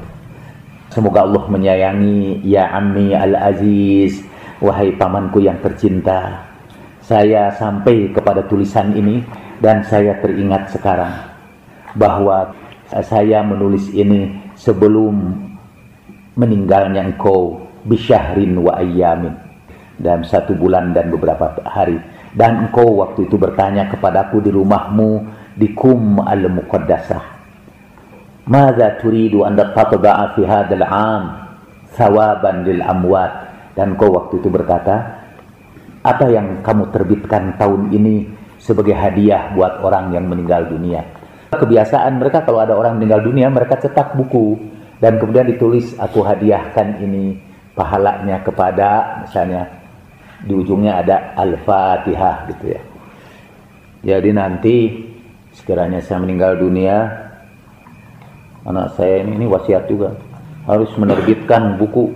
Semoga 0.95 1.27
Allah 1.27 1.43
menyayangi 1.51 2.39
ya 2.47 2.71
Ammi 2.71 3.11
Al-Aziz, 3.11 4.23
wahai 4.63 4.95
pamanku 4.95 5.43
yang 5.43 5.59
tercinta. 5.59 6.47
Saya 7.03 7.51
sampai 7.51 8.15
kepada 8.15 8.47
tulisan 8.47 8.95
ini 8.95 9.19
dan 9.59 9.83
saya 9.83 10.15
teringat 10.23 10.71
sekarang 10.71 11.11
bahwa 11.99 12.55
saya 13.03 13.43
menulis 13.43 13.91
ini 13.91 14.39
sebelum 14.55 15.35
meninggalnya 16.39 17.11
engkau 17.11 17.59
bisyahrin 17.83 18.55
wa 18.55 18.79
ayyamin 18.79 19.35
dalam 19.99 20.23
satu 20.23 20.55
bulan 20.55 20.95
dan 20.95 21.11
beberapa 21.11 21.59
hari 21.67 21.99
dan 22.39 22.71
engkau 22.71 23.03
waktu 23.03 23.27
itu 23.27 23.35
bertanya 23.35 23.91
kepadaku 23.91 24.39
di 24.39 24.55
rumahmu 24.55 25.27
di 25.59 25.75
kum 25.75 26.23
al-muqaddasah 26.23 27.34
Mada 28.45 29.01
turidu 29.01 29.41
anda 29.41 29.73
tatba'a 29.73 30.37
fi 30.37 30.45
hadal 30.45 30.85
'am 30.85 31.23
thawaban 31.97 32.61
lil 32.61 32.77
amwat? 32.77 33.33
Dan 33.73 33.97
engkau 33.97 34.13
waktu 34.13 34.37
itu 34.37 34.53
berkata 34.53 35.25
apa 36.05 36.25
yang 36.29 36.61
kamu 36.61 36.93
terbitkan 36.93 37.57
tahun 37.57 37.89
ini 37.89 38.29
sebagai 38.61 38.93
hadiah 38.93 39.49
buat 39.57 39.81
orang 39.81 40.13
yang 40.13 40.29
meninggal 40.29 40.69
dunia? 40.69 41.01
Kebiasaan 41.57 42.21
mereka 42.21 42.45
kalau 42.45 42.61
ada 42.61 42.77
orang 42.77 43.01
meninggal 43.01 43.25
dunia 43.25 43.49
mereka 43.49 43.81
cetak 43.81 44.13
buku 44.13 44.61
dan 45.01 45.17
kemudian 45.17 45.49
ditulis 45.49 45.97
aku 45.97 46.21
hadiahkan 46.21 47.01
ini 47.01 47.41
pahalanya 47.73 48.45
kepada 48.45 49.25
misalnya. 49.25 49.65
Di 50.45 50.53
ujungnya 50.53 51.01
ada 51.01 51.33
al-fatihah 51.33 52.45
gitu 52.53 52.77
ya. 52.77 52.81
Jadi 54.05 54.29
nanti 54.29 54.75
sekiranya 55.49 55.97
saya 55.97 56.21
meninggal 56.21 56.61
dunia 56.61 57.24
anak 58.65 58.97
saya 58.97 59.21
ini, 59.21 59.37
ini 59.37 59.45
wasiat 59.47 59.85
juga. 59.85 60.17
Harus 60.65 60.89
menerbitkan 60.97 61.77
buku. 61.77 62.11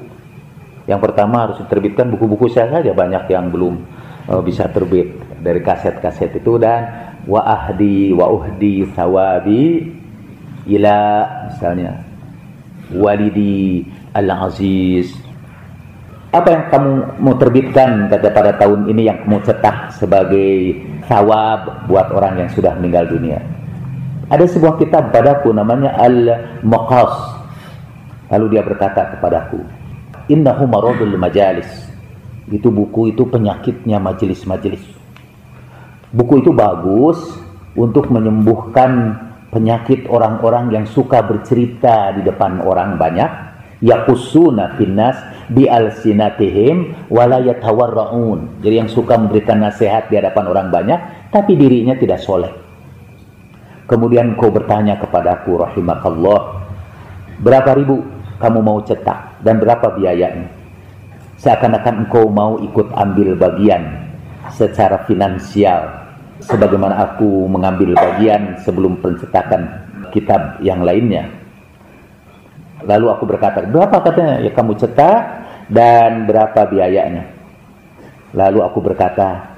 Yang 0.89 1.00
pertama 1.06 1.46
harus 1.46 1.62
diterbitkan 1.62 2.10
buku-buku 2.10 2.50
saya 2.50 2.82
saja 2.82 2.91
banyak 2.98 3.29
yang 3.29 3.53
belum 3.53 3.77
uh, 4.25 4.41
bisa 4.41 4.65
terbit 4.74 5.13
dari 5.38 5.62
kaset-kaset 5.62 6.41
itu. 6.41 6.58
Dan 6.58 7.13
wa 7.29 7.46
ahdi 7.46 8.10
wa 8.10 8.25
uhdi 8.34 8.89
sawabi 8.98 9.94
ila 10.65 10.98
misalnya 11.53 12.01
walidi 12.89 13.86
al-aziz. 14.18 15.13
Apa 16.29 16.50
yang 16.53 16.63
kamu 16.70 16.91
mau 17.22 17.38
terbitkan 17.38 18.06
kata 18.10 18.29
pada 18.34 18.53
tahun 18.58 18.89
ini 18.89 19.10
yang 19.10 19.18
kamu 19.25 19.46
cetak 19.46 19.94
sebagai 19.98 20.77
sawab 21.06 21.89
buat 21.89 22.10
orang 22.13 22.46
yang 22.46 22.50
sudah 22.53 22.77
meninggal 22.77 23.10
dunia 23.10 23.59
ada 24.30 24.46
sebuah 24.46 24.78
kitab 24.78 25.10
padaku 25.12 25.52
namanya 25.52 25.98
Al-Maqas 25.98 27.14
lalu 28.30 28.46
dia 28.58 28.62
berkata 28.64 29.18
kepadaku 29.18 29.60
innahu 30.30 30.64
maradul 30.70 31.18
majalis 31.18 31.68
itu 32.50 32.70
buku 32.70 33.14
itu 33.14 33.26
penyakitnya 33.30 34.02
majelis-majelis 34.02 35.00
Buku 36.10 36.42
itu 36.42 36.50
bagus 36.50 37.22
untuk 37.78 38.10
menyembuhkan 38.10 39.14
penyakit 39.54 40.10
orang-orang 40.10 40.74
yang 40.74 40.86
suka 40.90 41.22
bercerita 41.22 42.18
di 42.18 42.26
depan 42.26 42.66
orang 42.66 42.98
banyak. 42.98 43.30
Yakusuna 43.80 44.76
finnas 44.76 45.16
bi 45.54 45.70
alsinatihim 45.70 47.08
wala 47.14 47.46
yatawarraun. 47.46 48.58
Jadi 48.66 48.76
yang 48.76 48.90
suka 48.90 49.22
memberikan 49.22 49.62
nasihat 49.62 50.10
di 50.10 50.18
hadapan 50.18 50.46
orang 50.50 50.68
banyak 50.74 51.00
tapi 51.30 51.54
dirinya 51.54 51.94
tidak 51.94 52.20
soleh. 52.26 52.69
Kemudian 53.89 54.38
kau 54.38 54.53
bertanya 54.53 55.01
kepadaku 55.01 55.58
rahimakallah, 55.65 56.62
berapa 57.41 57.74
ribu 57.74 58.05
kamu 58.38 58.62
mau 58.62 58.77
cetak 58.86 59.41
dan 59.41 59.58
berapa 59.58 59.98
biayanya? 59.98 60.46
Seakan-akan 61.41 62.05
engkau 62.05 62.29
mau 62.29 62.62
ikut 62.62 62.93
ambil 62.93 63.34
bagian 63.34 64.13
secara 64.53 65.01
finansial 65.10 65.89
sebagaimana 66.43 67.12
aku 67.12 67.50
mengambil 67.50 67.98
bagian 67.98 68.62
sebelum 68.62 69.00
pencetakan 69.01 69.65
kitab 70.13 70.62
yang 70.63 70.86
lainnya. 70.86 71.27
Lalu 72.86 73.12
aku 73.12 73.27
berkata, 73.27 73.65
berapa 73.67 73.98
katanya 74.05 74.39
ya 74.39 74.51
kamu 74.55 74.77
cetak 74.79 75.19
dan 75.67 76.29
berapa 76.29 76.63
biayanya? 76.69 77.27
Lalu 78.38 78.60
aku 78.63 78.79
berkata, 78.79 79.58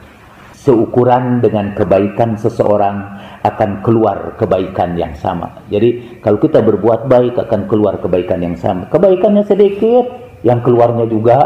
seukuran 0.57 1.41
dengan 1.41 1.73
kebaikan 1.77 2.37
seseorang 2.37 3.20
akan 3.41 3.81
keluar 3.81 4.37
kebaikan 4.37 4.93
yang 4.93 5.17
sama. 5.17 5.65
Jadi 5.73 6.21
kalau 6.21 6.37
kita 6.37 6.61
berbuat 6.61 7.09
baik 7.09 7.41
akan 7.41 7.65
keluar 7.65 7.97
kebaikan 7.97 8.41
yang 8.45 8.53
sama. 8.53 8.85
Kebaikannya 8.93 9.41
sedikit, 9.49 10.05
yang 10.45 10.61
keluarnya 10.61 11.09
juga 11.09 11.37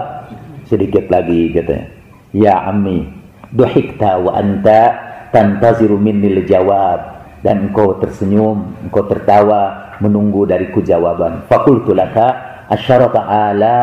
sedikit 0.67 1.08
lagi 1.08 1.56
katanya. 1.56 1.88
Ya 2.36 2.67
ammi, 2.67 3.08
duhikta 3.56 4.20
wa 4.20 4.36
anta 4.36 4.91
tantaziru 5.32 5.96
minnil 5.96 6.43
jawab 6.43 7.00
dan 7.39 7.72
engkau 7.72 7.96
tersenyum, 8.04 8.76
engkau 8.84 9.08
tertawa 9.08 9.96
menunggu 10.04 10.43
dariku 10.43 10.84
jawaban. 10.84 11.48
Fakultu 11.48 11.96
laka 11.96 12.36
asyarata 12.67 13.24
ala 13.24 13.78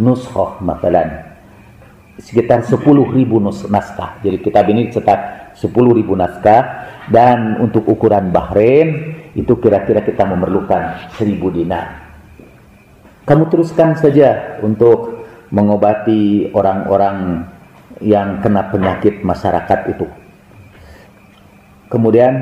nuskhah 0.00 0.56
matalan. 0.64 1.32
Sekitar 2.16 2.64
10 2.64 2.80
ribu 3.12 3.40
naskah. 3.42 4.20
Jadi 4.22 4.36
kitab 4.40 4.68
ini 4.68 4.92
cetak 4.92 5.52
10 5.58 5.68
ribu 5.96 6.16
naskah 6.16 6.81
dan 7.12 7.60
untuk 7.60 7.84
ukuran 7.84 8.32
Bahrain 8.32 9.20
itu 9.36 9.52
kira-kira 9.60 10.00
kita 10.00 10.24
memerlukan 10.24 11.12
1000 11.20 11.52
dinar. 11.52 12.00
Kamu 13.28 13.52
teruskan 13.52 13.94
saja 13.94 14.58
untuk 14.64 15.28
mengobati 15.52 16.50
orang-orang 16.56 17.46
yang 18.00 18.40
kena 18.40 18.66
penyakit 18.72 19.22
masyarakat 19.22 19.94
itu. 19.94 20.08
Kemudian 21.92 22.32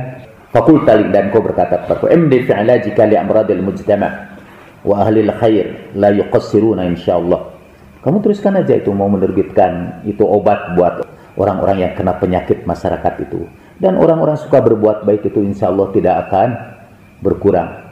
fakulta 0.54 0.94
dan 1.10 1.34
kau 1.34 1.42
berkata 1.42 1.84
kepadaku, 1.84 2.06
"Imdi 2.08 2.46
fi 2.46 2.54
ilajika 2.54 3.02
li 3.04 3.18
amradil 3.18 3.60
mujtama' 3.60 4.38
wa 4.86 5.04
ahli 5.04 5.26
khair 5.26 5.92
la 5.98 6.14
yuqassiruna 6.14 6.86
insyaallah." 6.86 7.60
Kamu 8.00 8.24
teruskan 8.24 8.56
aja 8.56 8.78
itu 8.78 8.88
mau 8.96 9.10
menerbitkan 9.12 10.00
itu 10.08 10.24
obat 10.24 10.72
buat 10.78 11.04
orang-orang 11.36 11.84
yang 11.84 11.92
kena 11.92 12.16
penyakit 12.16 12.64
masyarakat 12.64 13.28
itu. 13.28 13.44
Dan 13.80 13.96
orang-orang 13.96 14.36
suka 14.36 14.60
berbuat 14.60 15.08
baik 15.08 15.32
itu 15.32 15.40
insya 15.40 15.72
Allah 15.72 15.88
tidak 15.90 16.28
akan 16.28 16.48
berkurang. 17.24 17.90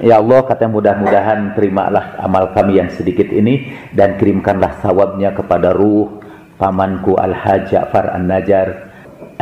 Ya 0.00 0.20
Allah 0.20 0.40
kata 0.44 0.68
mudah-mudahan 0.68 1.52
terimalah 1.56 2.16
amal 2.20 2.52
kami 2.56 2.80
yang 2.80 2.88
sedikit 2.92 3.28
ini 3.28 3.72
dan 3.92 4.16
kirimkanlah 4.16 4.80
sawabnya 4.80 5.32
kepada 5.36 5.72
ruh 5.72 6.20
pamanku 6.60 7.16
Al-Hajj 7.16 7.72
Ja'far 7.72 8.12
An-Najar 8.12 8.92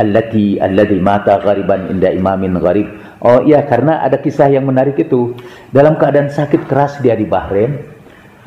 allati 0.01 0.57
alladhi 0.57 0.97
mata 0.97 1.37
ghariban 1.37 1.91
inda 1.93 2.09
imamin 2.09 2.57
gharib. 2.57 2.89
Oh 3.21 3.45
iya 3.45 3.61
karena 3.67 4.01
ada 4.01 4.17
kisah 4.17 4.49
yang 4.49 4.65
menarik 4.65 4.97
itu. 4.97 5.37
Dalam 5.69 5.99
keadaan 5.99 6.33
sakit 6.33 6.65
keras 6.65 6.97
dia 7.05 7.13
di 7.13 7.27
Bahrain, 7.29 7.77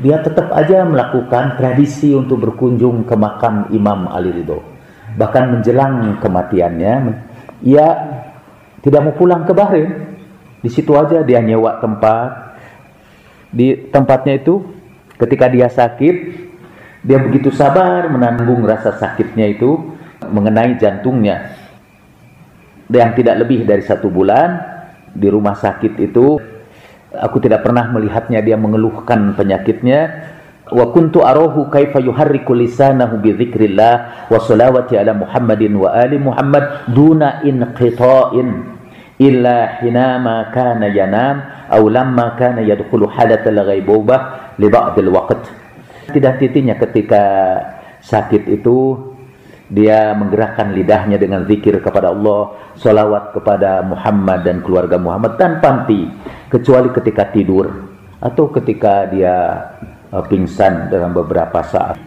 dia 0.02 0.18
tetap 0.18 0.50
aja 0.50 0.82
melakukan 0.82 1.54
tradisi 1.54 2.10
untuk 2.10 2.42
berkunjung 2.42 3.06
ke 3.06 3.14
makam 3.14 3.70
Imam 3.70 4.10
Ali 4.10 4.34
Ridho. 4.34 4.73
Bahkan 5.14 5.44
menjelang 5.58 6.18
kematiannya, 6.18 6.94
ia 7.62 7.86
tidak 8.82 9.00
mau 9.04 9.14
pulang 9.14 9.46
ke 9.46 9.52
Bahrain. 9.54 9.90
Di 10.60 10.70
situ 10.72 10.96
aja 10.96 11.22
dia 11.22 11.40
nyewa 11.40 11.78
tempat. 11.78 12.58
Di 13.54 13.88
tempatnya 13.94 14.40
itu 14.42 14.64
ketika 15.14 15.46
dia 15.46 15.70
sakit, 15.70 16.16
dia 17.04 17.20
begitu 17.20 17.52
sabar 17.52 18.08
menanggung 18.08 18.64
rasa 18.64 18.96
sakitnya 18.96 19.52
itu 19.52 19.92
mengenai 20.24 20.80
jantungnya 20.80 21.52
yang 22.88 23.12
tidak 23.12 23.44
lebih 23.44 23.68
dari 23.68 23.84
satu 23.84 24.08
bulan 24.08 24.60
di 25.12 25.28
rumah 25.28 25.52
sakit 25.52 26.00
itu 26.00 26.40
aku 27.12 27.36
tidak 27.44 27.60
pernah 27.60 27.92
melihatnya 27.92 28.40
dia 28.40 28.56
mengeluhkan 28.56 29.36
penyakitnya 29.36 30.32
wa 30.72 30.84
kuntu 30.92 31.20
arahu 31.20 31.68
kaifa 31.68 32.00
yuharriku 32.00 32.56
lisanahu 32.56 33.20
bi 33.20 33.36
dzikrillah 33.36 34.28
wa 34.32 34.38
salawati 34.40 34.96
ala 34.96 35.12
Muhammadin 35.12 35.76
wa 35.76 35.92
ali 35.92 36.16
Muhammad 36.16 36.88
duna 36.88 37.44
inqita'in 37.44 38.48
illa 39.20 39.78
hinama 39.84 40.48
kana 40.50 40.88
yanam 40.88 41.68
aw 41.68 41.82
lamma 41.84 42.40
kana 42.40 42.64
yadkhulu 42.64 43.12
halat 43.12 43.44
al-ghaibubah 43.44 44.56
li 44.56 44.66
ba'd 44.72 44.96
al-waqt 44.96 45.42
tidak 46.16 46.40
titinya 46.40 46.76
ketika 46.80 47.22
sakit 48.04 48.48
itu 48.48 48.96
dia 49.64 50.12
menggerakkan 50.12 50.76
lidahnya 50.76 51.16
dengan 51.16 51.48
zikir 51.48 51.80
kepada 51.80 52.12
Allah, 52.12 52.52
salawat 52.76 53.32
kepada 53.32 53.80
Muhammad 53.80 54.44
dan 54.44 54.60
keluarga 54.60 55.00
Muhammad 55.00 55.40
tanpa 55.40 55.82
henti, 55.82 56.04
kecuali 56.52 56.92
ketika 56.92 57.32
tidur 57.32 57.72
atau 58.20 58.52
ketika 58.52 59.08
dia 59.08 59.34
pingsan 60.22 60.92
dalam 60.92 61.10
beberapa 61.10 61.64
saat. 61.66 61.98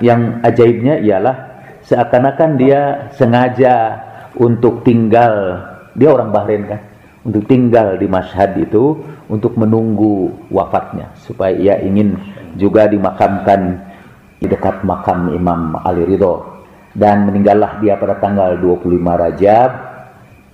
Yang 0.00 0.44
ajaibnya 0.44 1.00
ialah 1.00 1.36
seakan-akan 1.84 2.50
dia 2.60 3.08
sengaja 3.16 3.96
untuk 4.36 4.84
tinggal, 4.84 5.60
dia 5.96 6.08
orang 6.12 6.30
Bahrain 6.30 6.64
kan, 6.68 6.80
untuk 7.24 7.44
tinggal 7.44 8.00
di 8.00 8.08
Mashhad 8.08 8.56
itu 8.56 8.96
untuk 9.28 9.56
menunggu 9.60 10.32
wafatnya 10.48 11.12
supaya 11.20 11.52
ia 11.52 11.74
ingin 11.84 12.16
juga 12.56 12.88
dimakamkan 12.88 13.76
di 14.40 14.48
dekat 14.48 14.80
makam 14.88 15.28
Imam 15.36 15.76
Ali 15.84 16.08
Ridho 16.08 16.64
dan 16.96 17.28
meninggallah 17.28 17.78
dia 17.84 18.00
pada 18.00 18.16
tanggal 18.18 18.56
25 18.56 18.88
Rajab 18.96 19.70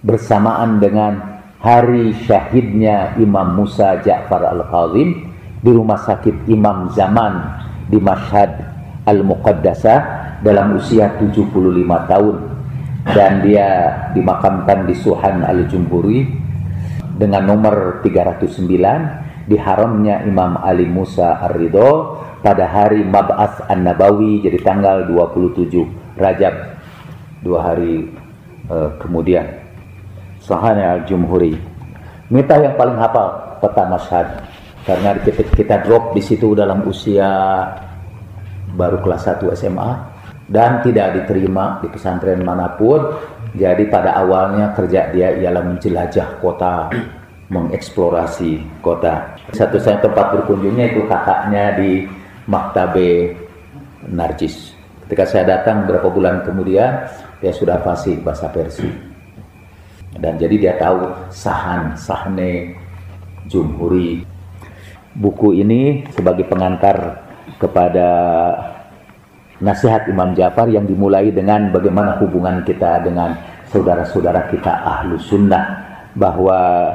bersamaan 0.03 0.83
dengan 0.83 1.41
hari 1.63 2.13
syahidnya 2.27 3.17
Imam 3.17 3.57
Musa 3.57 4.03
Ja'far 4.03 4.45
Al-Kazim 4.45 5.36
di 5.67 5.75
rumah 5.75 5.99
sakit 5.99 6.47
Imam 6.47 6.87
Zaman 6.95 7.35
di 7.91 7.99
Mashhad 7.99 8.55
Al-Muqaddasah 9.03 10.01
dalam 10.47 10.79
usia 10.79 11.11
75 11.19 11.51
tahun. 12.07 12.37
Dan 13.07 13.43
dia 13.43 13.71
dimakamkan 14.15 14.87
di 14.87 14.95
Suhan 14.95 15.43
Al-Jumburi 15.43 16.27
dengan 17.19 17.51
nomor 17.51 18.03
309 18.03 19.47
di 19.47 19.59
haramnya 19.59 20.23
Imam 20.27 20.59
Ali 20.59 20.87
Musa 20.87 21.39
Ar-Ridho 21.39 22.19
pada 22.43 22.67
hari 22.67 23.03
Mab'as 23.03 23.63
An-Nabawi 23.67 24.43
jadi 24.43 24.59
tanggal 24.63 25.07
27 25.11 26.19
Rajab 26.19 26.55
dua 27.43 27.59
hari 27.63 28.11
uh, 28.71 28.91
kemudian. 29.03 29.47
Suhan 30.43 30.79
Al-Jumhuri. 30.79 31.59
Mita 32.31 32.59
yang 32.59 32.75
paling 32.75 32.99
hafal 32.99 33.59
peta 33.63 33.87
Mashhad 33.87 34.56
karena 34.87 35.19
kita, 35.19 35.43
kita 35.51 35.77
drop 35.83 36.15
di 36.15 36.23
situ 36.23 36.55
dalam 36.55 36.87
usia 36.87 37.27
baru 38.73 39.03
kelas 39.03 39.27
1 39.35 39.59
SMA 39.59 39.91
dan 40.47 40.79
tidak 40.87 41.19
diterima 41.19 41.83
di 41.83 41.91
pesantren 41.91 42.41
mana 42.47 42.79
pun. 42.79 43.03
Jadi 43.57 43.89
pada 43.89 44.15
awalnya 44.21 44.77
kerja 44.77 45.11
dia 45.11 45.33
ialah 45.33 45.65
menjelajah 45.65 46.39
kota 46.39 46.93
mengeksplorasi 47.49 48.83
kota. 48.83 49.39
Satu 49.55 49.79
saya 49.79 50.03
tempat 50.03 50.35
berkunjungnya 50.35 50.93
itu 50.93 51.07
kakaknya 51.07 51.79
di 51.79 52.05
Maktabe 52.47 53.33
Narjis. 54.11 54.75
Ketika 55.07 55.25
saya 55.27 55.45
datang 55.47 55.87
beberapa 55.87 56.11
bulan 56.11 56.43
kemudian 56.43 57.07
dia 57.39 57.53
sudah 57.55 57.79
fasih 57.87 58.19
bahasa 58.23 58.51
Persia 58.51 58.91
dan 60.19 60.41
jadi 60.41 60.55
dia 60.57 60.75
tahu 60.81 61.13
sahan 61.29 61.95
sahne 61.95 62.75
jumhuri 63.47 64.25
buku 65.17 65.57
ini 65.57 66.05
sebagai 66.13 66.45
pengantar 66.45 67.25
kepada 67.57 68.09
nasihat 69.57 70.05
Imam 70.13 70.37
Ja'far 70.37 70.69
yang 70.69 70.85
dimulai 70.85 71.33
dengan 71.33 71.73
bagaimana 71.73 72.21
hubungan 72.21 72.61
kita 72.69 73.01
dengan 73.01 73.33
saudara-saudara 73.73 74.53
kita 74.53 74.85
ahlu 74.85 75.17
sunnah 75.17 75.65
bahwa 76.13 76.93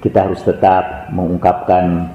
kita 0.00 0.30
harus 0.30 0.40
tetap 0.40 1.12
mengungkapkan 1.12 2.08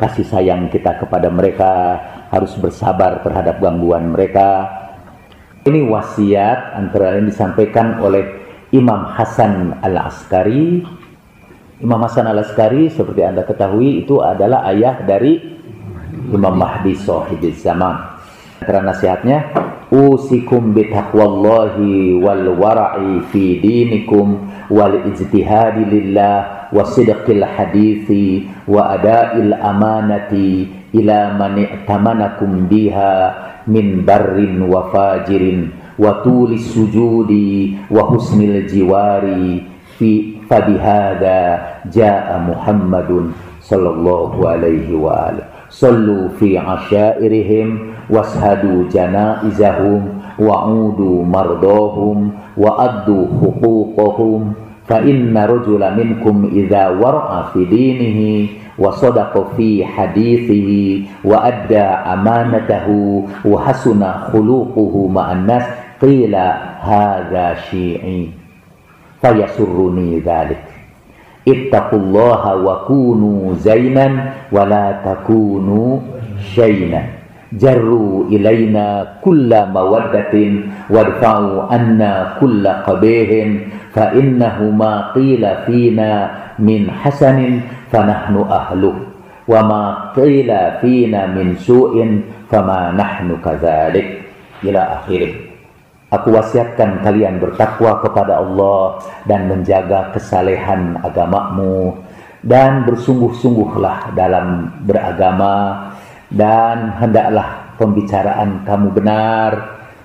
kasih 0.00 0.26
sayang 0.26 0.72
kita 0.72 0.96
kepada 0.96 1.28
mereka 1.28 2.00
harus 2.32 2.56
bersabar 2.58 3.20
terhadap 3.22 3.60
gangguan 3.60 4.10
mereka. 4.10 4.66
Ini 5.64 5.80
wasiat 5.88 6.76
antara 6.76 7.16
lain 7.16 7.32
disampaikan 7.32 8.00
oleh 8.00 8.24
Imam 8.74 9.06
Hasan 9.06 9.80
Al-Askari 9.80 10.84
Imam 11.84 12.00
Hasan 12.00 12.24
al-Askari 12.24 12.88
seperti 12.88 13.20
Anda 13.20 13.44
ketahui 13.44 14.00
itu 14.08 14.24
adalah 14.24 14.64
ayah 14.72 15.04
dari 15.04 15.36
Imam 16.32 16.56
Mahdi 16.56 16.96
sahibiz 16.96 17.60
zaman. 17.60 18.16
Karena 18.64 18.96
nasihatnya 18.96 19.52
usikum 19.92 20.72
bitaqwallahi 20.72 22.16
wal 22.24 22.56
wara'i 22.56 23.20
fi 23.28 23.60
dinikum 23.60 24.48
wal 24.72 24.96
ijtihadi 25.12 25.84
lillah 25.84 26.72
wa 26.72 26.88
sidqil 26.88 27.44
hadithi 27.44 28.48
wa 28.64 28.96
ada'il 28.96 29.52
amanati 29.52 30.64
ila 30.96 31.36
man 31.36 31.60
i'tamanakum 31.60 32.64
biha 32.64 33.14
min 33.68 34.08
barrin 34.08 34.64
wa 34.64 34.88
fajirin 34.88 35.68
wa 36.00 36.24
tulis 36.24 36.64
sujudi 36.72 37.76
wa 37.92 38.08
husnil 38.08 38.64
jiwari 38.64 39.68
fi 40.00 40.33
فبهذا 40.50 41.66
جاء 41.92 42.42
محمد 42.48 43.30
صلى 43.60 43.90
الله 43.90 44.48
عليه 44.48 44.96
وآله. 44.96 45.44
صلوا 45.70 46.28
في 46.28 46.58
عشائرهم 46.58 47.78
واشهدوا 48.10 48.84
جنائزهم 48.92 50.08
وعودوا 50.38 51.24
مرضاهم 51.24 52.30
وأدوا 52.56 53.26
حقوقهم. 53.40 54.52
فإن 54.86 55.38
رجل 55.38 55.82
منكم 55.96 56.50
إذا 56.52 56.88
ورع 56.88 57.42
في 57.52 57.64
دينه 57.64 58.48
وصدق 58.78 59.46
في 59.56 59.84
حديثه 59.84 60.70
وأدى 61.24 61.88
أمانته 62.12 62.86
وحسن 63.44 64.02
خلوقه 64.12 65.08
مع 65.08 65.32
الناس 65.32 65.62
قيل 66.02 66.34
هذا 66.80 67.54
شيعي. 67.70 68.43
فيسرني 69.24 70.20
ذلك. 70.20 70.64
اتقوا 71.48 71.98
الله 71.98 72.42
وكونوا 72.56 73.54
زينا 73.54 74.06
ولا 74.52 75.00
تكونوا 75.04 75.98
شينا. 76.52 77.02
جروا 77.52 78.24
إلينا 78.28 79.06
كل 79.24 79.50
مودة 79.72 80.34
وارفعوا 80.90 81.74
أنا 81.76 82.36
كل 82.40 82.64
قبيح 82.68 83.30
فإنه 83.94 84.56
ما 84.76 85.12
قيل 85.16 85.42
فينا 85.66 86.10
من 86.58 86.90
حسن 86.90 87.60
فنحن 87.92 88.34
أهله 88.50 88.94
وما 89.48 89.82
قيل 90.16 90.50
فينا 90.80 91.26
من 91.26 91.56
سوء 91.56 91.94
فما 92.50 92.80
نحن 92.92 93.28
كذلك. 93.44 94.08
إلى 94.64 94.78
آخره. 94.78 95.43
Aku 96.14 96.30
wasiatkan 96.30 97.02
kalian 97.02 97.42
bertakwa 97.42 97.98
kepada 97.98 98.38
Allah 98.38 99.02
dan 99.26 99.50
menjaga 99.50 100.14
kesalehan 100.14 100.94
agamamu. 101.02 101.98
Dan 102.44 102.86
bersungguh-sungguhlah 102.86 104.14
dalam 104.14 104.70
beragama. 104.86 105.90
Dan 106.30 106.94
hendaklah 107.02 107.74
pembicaraan 107.80 108.62
kamu 108.62 108.94
benar. 108.94 109.50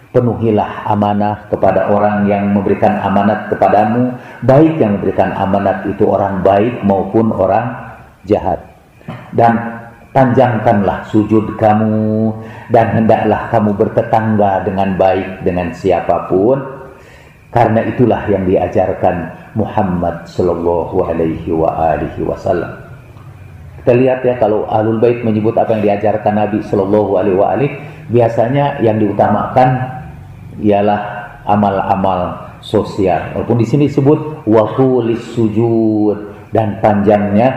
Penuhilah 0.10 0.89
amanah 0.89 1.45
kepada 1.54 1.93
orang 1.93 2.26
yang 2.26 2.50
memberikan 2.50 2.98
amanat 3.06 3.45
kepadamu. 3.54 4.17
Baik 4.41 4.82
yang 4.82 4.98
memberikan 4.98 5.30
amanat 5.38 5.86
itu 5.86 6.10
orang 6.10 6.41
baik 6.41 6.82
maupun 6.82 7.30
orang 7.30 7.69
jahat. 8.26 8.58
Dan 9.30 9.86
panjangkanlah 10.10 11.06
sujud 11.10 11.54
kamu 11.58 12.34
dan 12.74 12.86
hendaklah 12.98 13.50
kamu 13.54 13.78
bertetangga 13.78 14.65
dengan 14.65 14.98
baik 14.98 15.45
dengan 15.45 15.69
siapa 15.74 16.30
pun. 16.30 16.58
Karena 17.50 17.82
itulah 17.82 18.30
yang 18.30 18.45
diajarkan 18.45 19.50
Muhammad 19.58 20.30
sallallahu 20.30 21.02
alaihi 21.02 21.50
wa 21.50 21.98
alihi 21.98 22.22
wasallam. 22.22 22.78
Kita 23.82 23.98
lihat 23.98 24.22
ya 24.22 24.38
kalau 24.38 24.69
Ahlul 24.69 25.02
Bait 25.02 25.26
menyebut 25.26 25.58
apa 25.58 25.74
yang 25.74 25.82
diajarkan 25.82 26.38
Nabi 26.38 26.62
sallallahu 26.62 27.17
alaihi 27.17 27.38
wa 27.41 27.48
alihi 27.58 27.74
biasanya 28.13 28.78
yang 28.86 29.02
diutamakan 29.02 29.82
ialah 30.62 31.02
amal-amal 31.50 32.54
sosial. 32.62 33.34
Walaupun 33.34 33.58
di 33.58 33.65
sini 33.65 33.89
disebut 33.89 34.45
waqulis 34.45 35.34
sujud 35.34 36.30
dan 36.54 36.78
panjangnya 36.86 37.50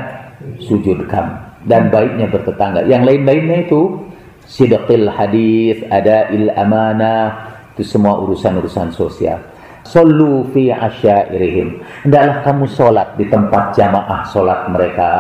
sujud 0.57 1.05
kamu 1.05 1.52
dan 1.67 1.89
baiknya 1.91 2.27
bertetangga. 2.29 2.87
Yang 2.87 3.03
lain-lainnya 3.09 3.59
itu 3.67 4.03
sidqil 4.47 5.07
hadis, 5.11 5.83
ada 5.89 6.31
il 6.35 6.51
amanah, 6.51 7.55
itu 7.75 7.87
semua 7.87 8.19
urusan-urusan 8.23 8.93
sosial. 8.95 9.39
Sallu 9.83 10.47
fi 10.55 10.71
asyairihim. 10.71 11.83
Hendaklah 12.07 12.37
kamu 12.47 12.65
sholat 12.71 13.09
di 13.19 13.27
tempat 13.27 13.75
jamaah 13.75 14.23
sholat 14.31 14.71
mereka. 14.71 15.11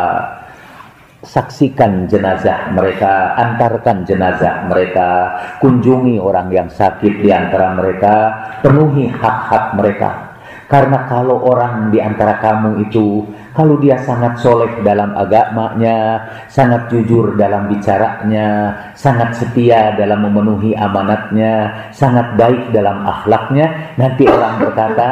Saksikan 1.22 2.10
jenazah 2.10 2.74
mereka, 2.74 3.38
antarkan 3.38 4.02
jenazah 4.02 4.66
mereka, 4.66 5.30
kunjungi 5.62 6.18
orang 6.18 6.50
yang 6.50 6.66
sakit 6.66 7.22
di 7.22 7.30
antara 7.30 7.78
mereka, 7.78 8.14
penuhi 8.58 9.06
hak-hak 9.06 9.78
mereka 9.78 10.31
karena 10.72 11.04
kalau 11.04 11.44
orang 11.44 11.92
di 11.92 12.00
antara 12.00 12.40
kamu 12.40 12.88
itu, 12.88 13.28
kalau 13.52 13.76
dia 13.76 14.00
sangat 14.00 14.40
soleh 14.40 14.72
dalam 14.80 15.12
agamanya, 15.12 16.24
sangat 16.48 16.88
jujur 16.88 17.36
dalam 17.36 17.68
bicaranya, 17.68 18.72
sangat 18.96 19.36
setia 19.36 19.92
dalam 20.00 20.24
memenuhi 20.24 20.72
amanatnya, 20.72 21.76
sangat 21.92 22.40
baik 22.40 22.72
dalam 22.72 23.04
akhlaknya, 23.04 23.92
nanti 24.00 24.24
orang 24.24 24.64
berkata, 24.64 25.08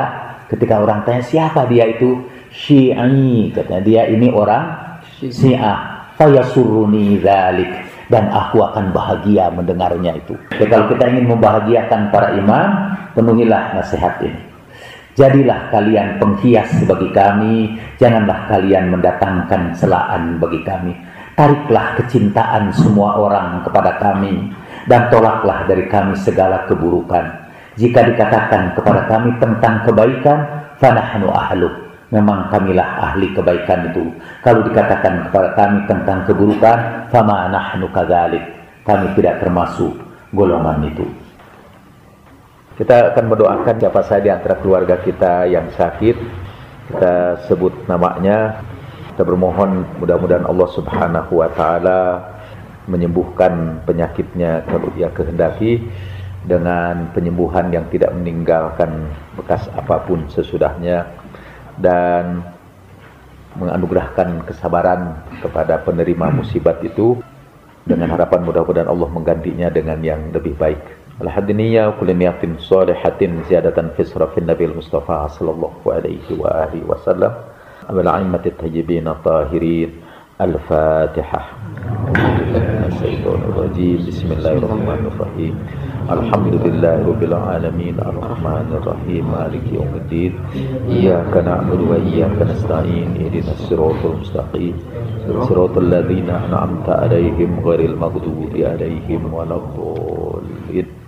ketika 0.49 0.81
orang 0.81 1.05
tanya 1.05 1.21
siapa 1.29 1.69
dia 1.69 1.93
itu, 1.93 2.25
Syi'i, 2.49 3.53
katanya 3.53 3.83
dia 3.85 4.03
ini 4.09 4.33
orang 4.33 4.65
Syiah. 5.21 6.01
Fayasuruni 6.17 7.17
dzalik 7.21 7.73
dan 8.13 8.29
aku 8.29 8.61
akan 8.61 8.93
bahagia 8.93 9.49
mendengarnya 9.53 10.21
itu. 10.21 10.37
Jadi 10.53 10.69
kalau 10.69 10.85
kita 10.93 11.05
ingin 11.09 11.33
membahagiakan 11.33 12.13
para 12.13 12.37
imam, 12.37 12.69
penuhilah 13.17 13.73
nasihat 13.81 14.21
ini. 14.21 14.41
Jadilah 15.21 15.69
kalian 15.69 16.17
penghias 16.17 16.73
bagi 16.89 17.13
kami, 17.13 17.77
janganlah 18.01 18.49
kalian 18.49 18.89
mendatangkan 18.89 19.77
celaan 19.77 20.41
bagi 20.41 20.65
kami. 20.65 20.97
Tariklah 21.37 22.01
kecintaan 22.01 22.73
semua 22.73 23.21
orang 23.21 23.61
kepada 23.61 24.01
kami, 24.01 24.49
dan 24.89 25.13
tolaklah 25.13 25.69
dari 25.69 25.85
kami 25.93 26.17
segala 26.17 26.65
keburukan. 26.65 27.37
Jika 27.77 28.01
dikatakan 28.01 28.73
kepada 28.73 29.05
kami 29.13 29.37
tentang 29.37 29.85
kebaikan, 29.85 30.41
fanahnu 30.81 31.29
ahlu, 31.29 31.69
memang 32.09 32.49
kamilah 32.49 33.13
ahli 33.13 33.29
kebaikan 33.37 33.93
itu. 33.93 34.09
Kalau 34.41 34.65
dikatakan 34.65 35.29
kepada 35.29 35.53
kami 35.53 35.85
tentang 35.85 36.25
keburukan, 36.25 36.79
fama 37.13 37.45
nahnu 37.53 37.93
kadzalik. 37.93 38.41
Kami 38.89 39.13
tidak 39.21 39.45
termasuk 39.45 39.93
golongan 40.33 40.81
itu. 40.89 41.05
Kita 42.81 43.13
akan 43.13 43.25
mendoakan 43.29 43.77
siapa 43.77 44.01
saja 44.09 44.25
di 44.25 44.33
antara 44.33 44.57
keluarga 44.57 44.97
kita 44.97 45.45
yang 45.45 45.69
sakit. 45.69 46.17
Kita 46.89 47.45
sebut 47.45 47.85
namanya. 47.85 48.65
Kita 49.13 49.21
bermohon 49.21 49.85
mudah-mudahan 50.01 50.49
Allah 50.49 50.69
Subhanahu 50.73 51.45
wa 51.45 51.53
taala 51.53 52.25
menyembuhkan 52.89 53.85
penyakitnya 53.85 54.65
kalau 54.65 54.89
dia 54.97 55.13
kehendaki 55.13 55.93
dengan 56.49 57.13
penyembuhan 57.13 57.69
yang 57.69 57.85
tidak 57.93 58.17
meninggalkan 58.17 59.13
bekas 59.37 59.69
apa 59.77 60.01
pun 60.09 60.25
sesudahnya 60.33 61.05
dan 61.77 62.41
menganugerahkan 63.61 64.49
kesabaran 64.49 65.21
kepada 65.45 65.85
penerima 65.85 66.33
musibat 66.33 66.81
itu 66.81 67.21
dengan 67.85 68.09
harapan 68.17 68.41
mudah-mudahan 68.41 68.89
Allah 68.89 69.09
menggantinya 69.13 69.69
dengan 69.69 70.01
yang 70.01 70.33
lebih 70.33 70.57
baik. 70.57 71.00
الحدنية 71.23 71.89
وكل 71.89 72.17
نية 72.17 72.41
صالحة 72.59 73.21
زيادة 73.49 73.89
في 73.97 74.05
صرف 74.05 74.39
النبي 74.39 74.65
المصطفى 74.65 75.27
صلى 75.29 75.51
الله 75.51 75.73
عليه 75.87 76.27
وآله 76.39 76.81
وسلم. 76.89 77.33
والأئمة 77.91 78.41
الطيبين 78.47 79.09
الطاهرين. 79.09 79.91
الفاتحة. 80.41 81.43
الشيطان 82.89 83.41
الرجيم. 83.53 83.99
بسم 84.09 84.33
الله 84.33 84.53
الرحمن 84.53 85.03
الرحيم. 85.13 85.55
الحمد 86.11 86.55
لله 86.67 86.97
رب 87.09 87.23
العالمين. 87.23 87.97
الرحمن 88.01 88.69
الرحيم. 88.81 89.25
مالك 89.33 89.65
يوم 89.73 89.93
الدين. 89.95 90.33
إياك 90.89 91.37
نعبد 91.37 91.81
وإياك 91.81 92.39
نستعين. 92.43 93.09
اهدنا 93.21 93.53
الصراط 93.53 94.01
المستقيم. 94.05 94.75
صراط 95.49 95.79
الذين 95.79 96.31
أنعمت 96.31 96.89
عليهم 96.89 97.61
غير 97.65 97.81
المغضوب 97.81 98.53
عليهم 98.57 99.35
ولا 99.35 99.57
الضالين. 99.57 101.00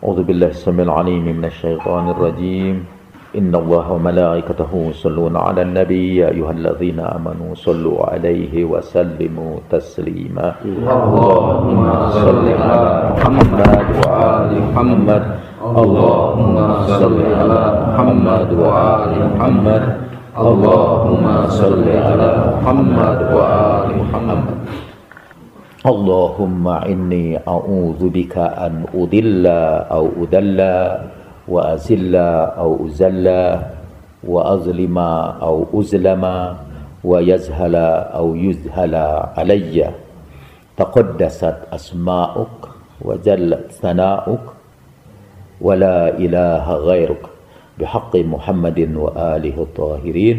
A'udzu 0.00 0.24
billahi 0.24 0.56
samil 0.56 0.88
'alim 0.88 1.28
minasy 1.28 1.76
syaithanir 1.76 2.16
rajim 2.16 2.88
إن 3.30 3.54
الله 3.54 3.86
وملائكته 3.92 4.70
يصلون 4.90 5.36
على 5.38 5.62
النبي 5.62 6.18
يا 6.18 6.34
أيها 6.34 6.50
الذين 6.50 6.98
آمنوا 6.98 7.54
صلوا 7.54 8.10
عليه 8.10 8.66
وسلموا 8.66 9.70
تسليما. 9.70 10.66
اللهم 10.66 11.86
صل 12.10 12.42
على 12.42 12.90
محمد 13.14 13.86
وآل 14.02 14.50
محمد. 14.66 15.24
اللهم 15.62 16.56
صل 16.90 17.18
على 17.22 17.60
محمد 17.86 18.48
وآل 18.50 19.12
محمد. 19.30 19.84
اللهم 20.34 21.24
صل 21.46 21.86
على 21.86 22.28
محمد 22.50 23.18
وآل 23.30 23.88
محمد. 23.94 24.42
اللهم 25.80 26.68
إني 26.68 27.40
أعوذ 27.48 28.08
بك 28.12 28.36
أن 28.36 28.84
أضل 28.92 29.46
أو 29.88 30.04
أدل 30.20 30.60
وأزل 31.48 32.16
أو 32.60 32.86
أزل 32.86 33.26
وأظلم 34.24 34.98
أو 35.40 35.56
أزلم 35.72 36.24
ويزهل 37.04 37.76
أو 38.12 38.26
يزهل 38.36 38.94
علي. 39.40 39.90
تقدست 40.76 41.56
أسماؤك 41.72 42.60
وجلت 43.00 43.72
ثناؤك 43.80 44.44
ولا 45.60 46.12
إله 46.12 46.64
غيرك. 46.74 47.24
بحق 47.80 48.16
محمد 48.16 48.78
وآله 48.96 49.56
الطاهرين. 49.56 50.38